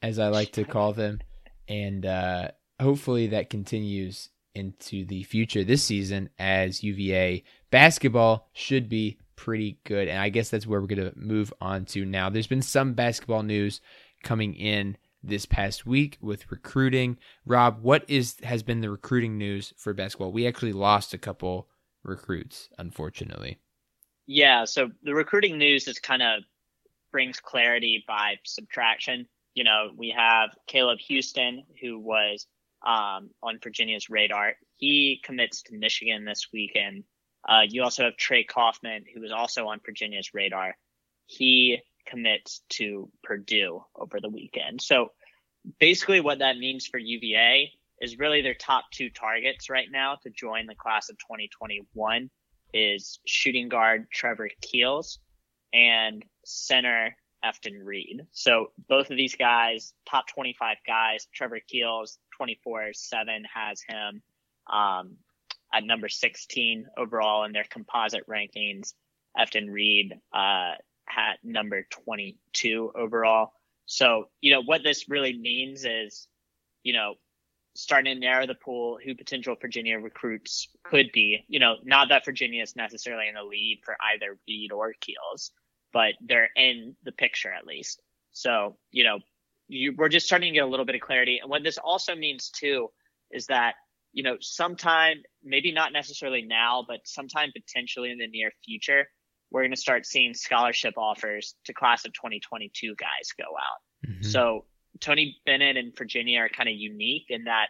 [0.03, 1.21] as I like to call them.
[1.69, 2.49] And uh,
[2.81, 7.45] hopefully that continues into the future this season as UVA
[7.75, 10.07] basketball should be pretty good.
[10.07, 12.31] And I guess that's where we're going to move on to now.
[12.31, 13.81] There's been some basketball news
[14.23, 17.19] coming in this past week with recruiting.
[17.45, 20.31] Rob, what is has been the recruiting news for basketball?
[20.31, 21.67] We actually lost a couple
[22.05, 23.59] recruits, unfortunately.
[24.29, 26.45] Yeah, so the recruiting news is kind of
[27.11, 29.27] brings clarity by subtraction.
[29.55, 32.47] You know, we have Caleb Houston, who was
[32.87, 34.53] um, on Virginia's radar.
[34.77, 37.03] He commits to Michigan this weekend.
[37.47, 40.77] Uh, you also have Trey Kaufman, who is also on Virginia's radar.
[41.27, 44.81] He commits to Purdue over the weekend.
[44.81, 45.13] So
[45.79, 47.71] basically, what that means for UVA
[48.01, 52.31] is really their top two targets right now to join the class of 2021
[52.73, 55.21] is shooting guard Trevor Keels
[55.73, 58.23] and center Efton Reid.
[58.33, 64.23] So both of these guys, top 25 guys, Trevor Keels, 24 7 has him,
[64.73, 65.17] um,
[65.75, 68.95] at number 16 overall in their composite rankings.
[69.37, 70.73] Efton Reid, uh,
[71.09, 73.53] at number 22 overall.
[73.87, 76.29] So, you know, what this really means is,
[76.83, 77.15] you know,
[77.77, 81.45] starting to narrow the pool who potential Virginia recruits could be.
[81.49, 85.51] You know, not that Virginia is necessarily in the lead for either Reed or Keels,
[85.93, 88.01] but they're in the picture at least.
[88.33, 89.19] So, you know,
[89.69, 91.39] you, we're just starting to get a little bit of clarity.
[91.41, 92.91] And what this also means too
[93.31, 93.75] is that,
[94.15, 99.07] you know, sometime, maybe not necessarily now, but sometime potentially in the near future,
[99.51, 104.09] we're going to start seeing scholarship offers to class of 2022 guys go out.
[104.11, 104.23] Mm-hmm.
[104.23, 104.65] So
[105.01, 107.67] Tony Bennett and Virginia are kind of unique in that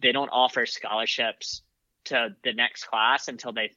[0.00, 1.62] they don't offer scholarships
[2.04, 3.70] to the next class until they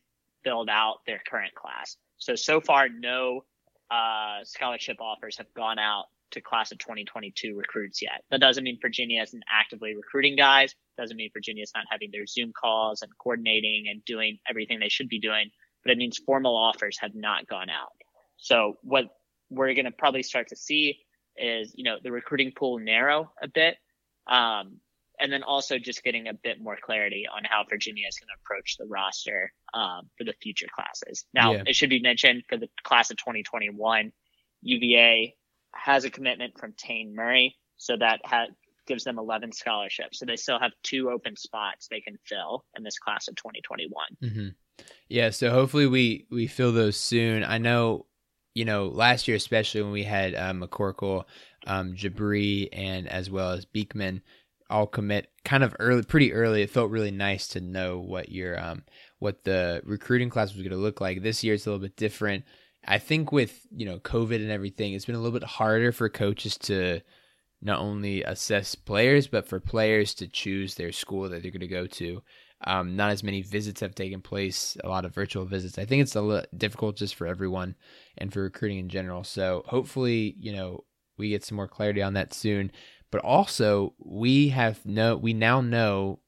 [0.44, 1.96] filled out their current class.
[2.18, 3.46] So so far, no
[3.90, 8.24] uh, scholarship offers have gone out to class of 2022 recruits yet.
[8.30, 10.76] That doesn't mean Virginia isn't actively recruiting guys.
[11.00, 14.90] Doesn't mean Virginia is not having their Zoom calls and coordinating and doing everything they
[14.90, 15.50] should be doing.
[15.84, 17.94] But it means formal offers have not gone out.
[18.38, 19.06] So what
[19.50, 21.00] we're going to probably start to see
[21.38, 23.78] is, you know, the recruiting pool narrow a bit.
[24.28, 24.80] Um,
[25.22, 28.42] and then also just getting a bit more clarity on how Virginia is going to
[28.44, 31.26] approach the roster um, for the future classes.
[31.34, 31.64] Now, Yeah.
[31.66, 34.12] it should be mentioned for the class of 2021,
[34.62, 35.36] UVA
[35.76, 38.48] has a commitment from Taine Murray, so that ha-
[38.90, 40.20] gives them 11 scholarships.
[40.20, 43.90] So they still have two open spots they can fill in this class of 2021.
[44.22, 44.48] hmm
[45.08, 47.46] Yeah, so hopefully we we fill those soon.
[47.46, 48.08] I know,
[48.54, 51.24] you know, last year especially when we had uh, McCorkle,
[51.68, 54.22] um, Jabri, and as well as Beekman
[54.70, 56.62] all commit kind of early, pretty early.
[56.62, 58.84] It felt really nice to know what your um
[59.20, 61.22] what the recruiting class was going to look like.
[61.22, 62.44] This year it's a little bit different.
[62.86, 66.10] I think with you know COVID and everything, it's been a little bit harder for
[66.10, 67.02] coaches to
[67.62, 71.68] not only assess players, but for players to choose their school that they're going to
[71.68, 72.22] go to.
[72.66, 75.78] Um, not as many visits have taken place, a lot of virtual visits.
[75.78, 77.76] I think it's a little difficult just for everyone
[78.18, 79.24] and for recruiting in general.
[79.24, 80.84] So hopefully, you know,
[81.18, 82.72] we get some more clarity on that soon.
[83.12, 86.20] But also, we have no, we now know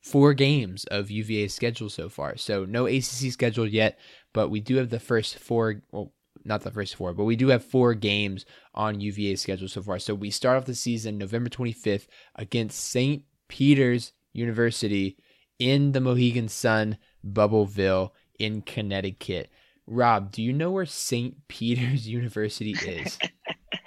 [0.00, 2.36] four games of UVA's schedule so far.
[2.36, 3.98] So no ACC schedule yet,
[4.32, 5.82] but we do have the first four.
[5.90, 6.12] Well,
[6.44, 9.98] not the first four, but we do have four games on UVA's schedule so far.
[9.98, 13.24] So we start off the season November 25th against St.
[13.48, 15.16] Peter's University
[15.58, 19.50] in the Mohegan Sun, Bubbleville in Connecticut.
[19.86, 21.36] Rob, do you know where St.
[21.48, 23.18] Peter's University is?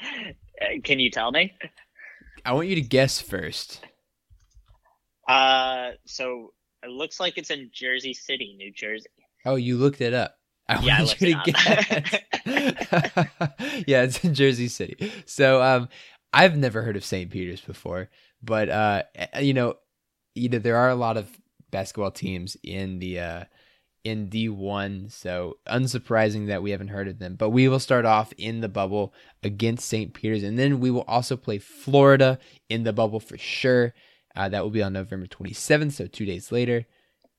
[0.83, 1.53] Can you tell me?
[2.45, 3.81] I want you to guess first.
[5.27, 9.07] Uh, so it looks like it's in Jersey City, New Jersey.
[9.45, 10.35] Oh, you looked it up.
[10.67, 12.19] I Yeah, I want you to guess.
[13.87, 15.11] yeah, it's in Jersey City.
[15.25, 15.89] So, um,
[16.31, 17.29] I've never heard of St.
[17.29, 18.09] Peter's before,
[18.41, 19.03] but uh,
[19.39, 19.75] you know,
[20.35, 21.29] you know, there are a lot of
[21.71, 23.43] basketball teams in the uh
[24.03, 27.35] in D1, so unsurprising that we haven't heard of them.
[27.35, 30.13] But we will start off in the bubble against St.
[30.13, 32.37] Peter's, and then we will also play Florida
[32.69, 33.93] in the bubble for sure.
[34.35, 36.85] Uh, that will be on November 27th, so two days later,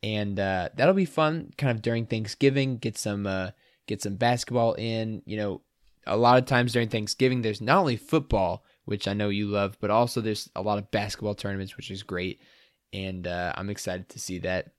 [0.04, 1.50] and uh, that'll be fun.
[1.56, 3.50] Kind of during Thanksgiving, get some uh,
[3.86, 5.22] get some basketball in.
[5.24, 5.60] You know,
[6.06, 9.78] a lot of times during Thanksgiving, there's not only football, which I know you love,
[9.80, 12.38] but also there's a lot of basketball tournaments, which is great,
[12.92, 14.72] and uh, I'm excited to see that.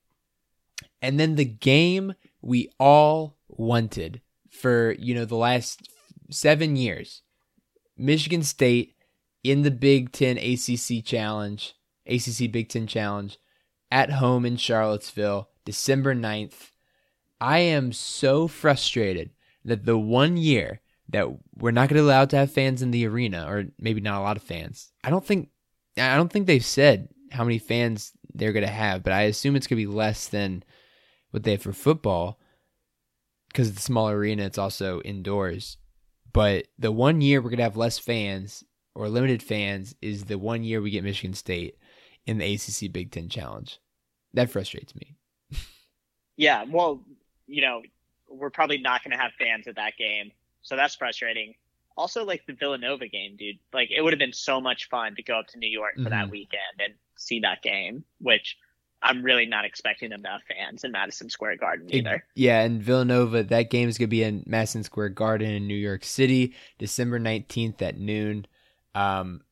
[1.02, 5.88] And then the game we all wanted for you know the last
[6.30, 7.22] seven years,
[7.98, 8.94] Michigan State
[9.42, 11.74] in the Big Ten ACC Challenge,
[12.06, 13.38] ACC Big Ten Challenge,
[13.90, 16.70] at home in Charlottesville, December 9th.
[17.40, 19.30] I am so frustrated
[19.64, 23.06] that the one year that we're not going to allow to have fans in the
[23.06, 24.92] arena, or maybe not a lot of fans.
[25.04, 25.50] I don't think
[25.96, 29.56] I don't think they've said how many fans they're going to have, but I assume
[29.56, 30.62] it's going to be less than
[31.30, 32.38] what they have for football
[33.48, 34.44] because a small arena.
[34.44, 35.78] It's also indoors.
[36.32, 38.62] But the one year we're going to have less fans
[38.94, 41.76] or limited fans is the one year we get Michigan State
[42.26, 43.78] in the ACC Big Ten Challenge.
[44.34, 45.16] That frustrates me.
[46.36, 47.02] Yeah, well,
[47.46, 47.80] you know,
[48.28, 51.54] we're probably not going to have fans at that game, so that's frustrating.
[51.96, 53.56] Also, like the Villanova game, dude.
[53.72, 56.10] Like it would have been so much fun to go up to New York for
[56.10, 56.32] that Mhm.
[56.32, 58.58] weekend and see that game, which
[59.00, 62.26] I'm really not expecting them to have fans in Madison Square Garden It- either.
[62.34, 65.74] yeah, and Villanova, that game is going to be in Madison Square Garden in New
[65.74, 68.46] York City, December 19th at noon.
[68.94, 69.42] Um,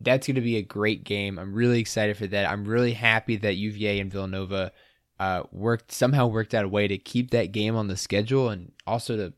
[0.00, 1.38] that's going to be a great game.
[1.38, 2.48] I'm really excited for that.
[2.48, 4.72] I'm really happy that UVA and Villanova
[5.18, 8.72] uh, worked somehow worked out a way to keep that game on the schedule and
[8.86, 9.32] also to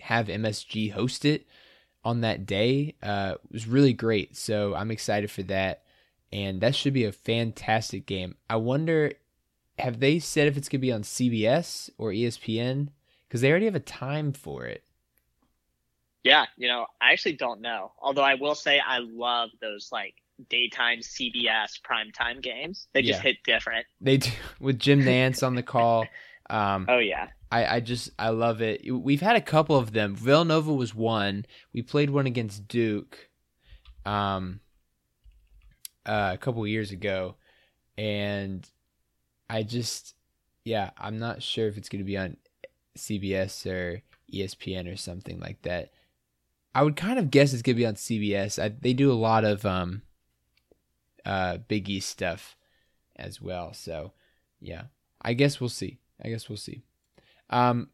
[0.00, 1.46] have MSG host it
[2.04, 2.94] on that day.
[3.02, 4.36] Uh, was really great.
[4.36, 5.82] So I'm excited for that.
[6.32, 8.36] And that should be a fantastic game.
[8.48, 9.12] I wonder
[9.78, 12.88] have they said if it's going to be on CBS or ESPN?
[13.26, 14.82] Because they already have a time for it.
[16.24, 17.92] Yeah, you know, I actually don't know.
[17.98, 20.14] Although I will say I love those like
[20.48, 22.88] daytime CBS primetime games.
[22.92, 23.30] They just Yeah.
[23.30, 23.86] hit different.
[24.00, 26.06] They do with Jim Nantz on the call.
[26.50, 27.28] Um, Oh yeah.
[27.52, 28.90] I, I just I love it.
[28.90, 30.16] We've had a couple of them.
[30.16, 31.44] Villanova was one.
[31.74, 33.28] We played one against Duke,
[34.06, 34.60] um,
[36.06, 37.34] uh, a couple years ago,
[37.98, 38.66] and
[39.50, 40.14] I just
[40.64, 42.38] yeah I'm not sure if it's going to be on
[42.96, 44.02] CBS or
[44.32, 45.90] ESPN or something like that.
[46.78, 48.62] I would kind of guess it's going to be on CBS.
[48.62, 50.02] I, they do a lot of um,
[51.26, 52.56] uh, Big East stuff
[53.16, 53.72] as well.
[53.72, 54.12] So
[54.60, 54.82] yeah,
[55.20, 55.98] I guess we'll see.
[56.22, 56.84] I guess we'll see.
[57.50, 57.88] Um,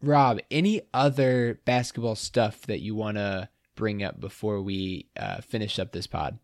[0.00, 5.78] Rob, any other basketball stuff that you want to bring up before we uh, finish
[5.78, 6.38] up this pod?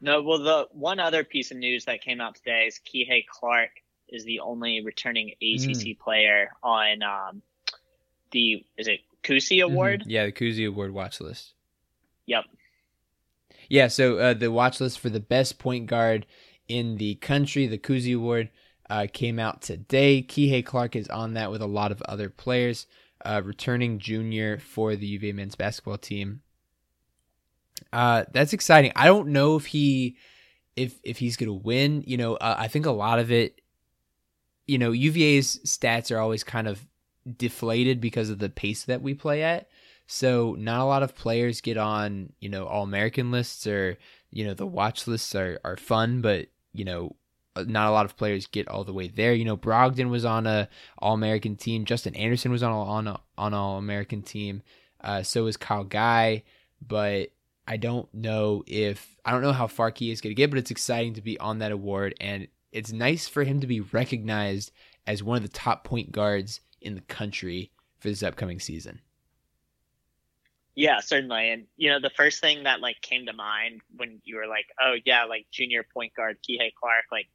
[0.00, 3.72] No, well, the one other piece of news that came out today is Kihei Clark
[4.08, 7.42] is the only returning ACC player on um,
[8.30, 10.00] the is it Cousy Award?
[10.02, 10.06] Mhm.
[10.08, 11.54] Yeah, the Cousy Award watch list.
[12.26, 12.44] Yep.
[13.68, 16.26] Yeah, so uh, the watch list for the best point guard
[16.68, 18.50] in the country, the Cousy Award,
[18.88, 20.22] uh, came out today.
[20.22, 22.86] Kihei Clark is on that with a lot of other players.
[23.24, 26.40] Uh, returning junior for the UVA men's basketball team.
[27.92, 28.92] Uh, that's exciting.
[28.94, 30.16] I don't know if he,
[30.76, 32.04] if if he's gonna win.
[32.06, 33.60] You know, uh, I think a lot of it.
[34.66, 36.86] You know, UVA's stats are always kind of
[37.36, 39.68] deflated because of the pace that we play at.
[40.06, 43.98] So not a lot of players get on, you know, all American lists or,
[44.30, 47.14] you know, the watch lists are, are fun, but, you know,
[47.54, 49.34] uh, not a lot of players get all the way there.
[49.34, 50.68] You know, Brogdon was on a
[50.98, 51.84] all American team.
[51.84, 54.62] Justin Anderson was on a, on a, on all American team.
[55.02, 56.42] Uh, so was Kyle Guy,
[56.80, 57.30] but
[57.66, 60.58] I don't know if I don't know how far Key is going to get, but
[60.58, 64.72] it's exciting to be on that award, and it's nice for him to be recognized
[65.06, 69.00] as one of the top point guards in the country for this upcoming season.
[70.74, 71.50] Yeah, certainly.
[71.50, 74.66] And you know, the first thing that like came to mind when you were like,
[74.80, 77.26] "Oh yeah, like junior point guard Kihei Clark," like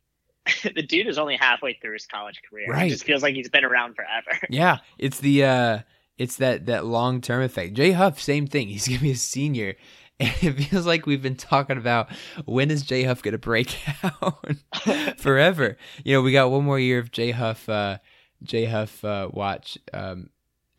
[0.76, 2.68] the dude is only halfway through his college career.
[2.70, 2.88] Right.
[2.88, 4.40] It just feels like he's been around forever.
[4.50, 5.80] Yeah, it's the uh
[6.18, 7.74] it's that that long term effect.
[7.74, 8.68] Jay Huff, same thing.
[8.68, 9.76] He's gonna be a senior.
[10.20, 12.10] And it feels like we've been talking about
[12.46, 14.56] when is Jay Huff gonna break out
[15.18, 15.78] forever.
[16.06, 17.98] You know, we got one more year of Jay Huff uh
[18.44, 19.78] Jay Huff uh watch.
[19.94, 20.30] Um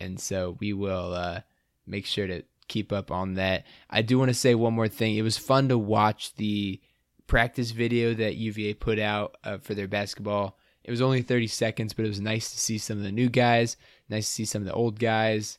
[0.00, 1.40] and so we will uh
[1.86, 3.64] make sure to keep up on that.
[3.90, 5.16] I do want to say one more thing.
[5.16, 6.80] It was fun to watch the
[7.26, 10.58] practice video that UVA put out uh, for their basketball.
[10.82, 13.28] It was only 30 seconds, but it was nice to see some of the new
[13.28, 13.76] guys,
[14.08, 15.58] nice to see some of the old guys,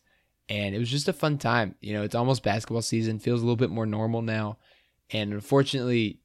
[0.49, 1.75] and it was just a fun time.
[1.81, 4.57] You know, it's almost basketball season, feels a little bit more normal now.
[5.09, 6.19] And unfortunately,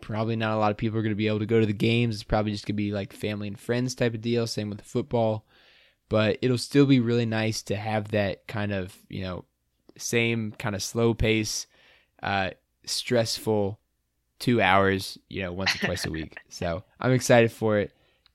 [0.00, 1.72] probably not a lot of people are going to be able to go to the
[1.72, 2.16] games.
[2.16, 4.78] It's probably just going to be like family and friends type of deal, same with
[4.78, 5.46] the football.
[6.08, 9.44] But it'll still be really nice to have that kind of, you know,
[9.96, 11.66] same kind of slow pace,
[12.22, 12.50] uh,
[12.84, 13.78] stressful
[14.40, 16.36] two hours, you know, once or twice a week.
[16.48, 17.92] So I'm excited for it.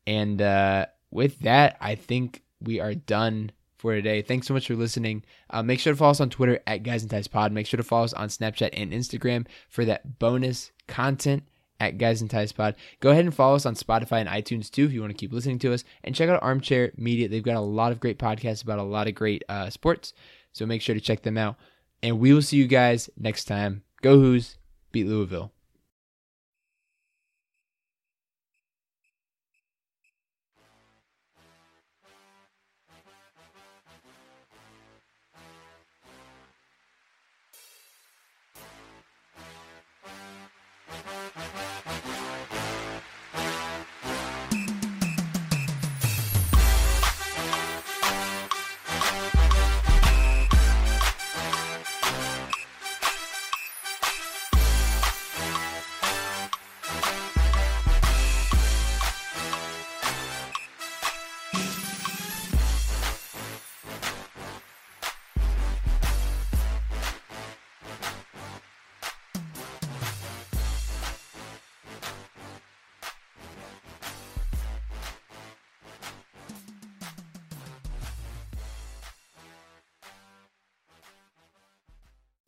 [0.08, 4.22] And uh, with that, I think we are done for today.
[4.22, 5.24] Thanks so much for listening.
[5.50, 7.52] Uh, make sure to follow us on Twitter at Guys and Ties Pod.
[7.52, 11.44] Make sure to follow us on Snapchat and Instagram for that bonus content
[11.80, 12.76] at Guys and Ties Pod.
[13.00, 15.34] Go ahead and follow us on Spotify and iTunes too if you want to keep
[15.34, 15.84] listening to us.
[16.04, 17.28] And check out Armchair Media.
[17.28, 20.14] They've got a lot of great podcasts about a lot of great uh, sports.
[20.54, 21.56] So make sure to check them out.
[22.02, 23.84] And we will see you guys next time.
[24.02, 24.58] Go Hoos,
[24.92, 25.55] beat Louisville.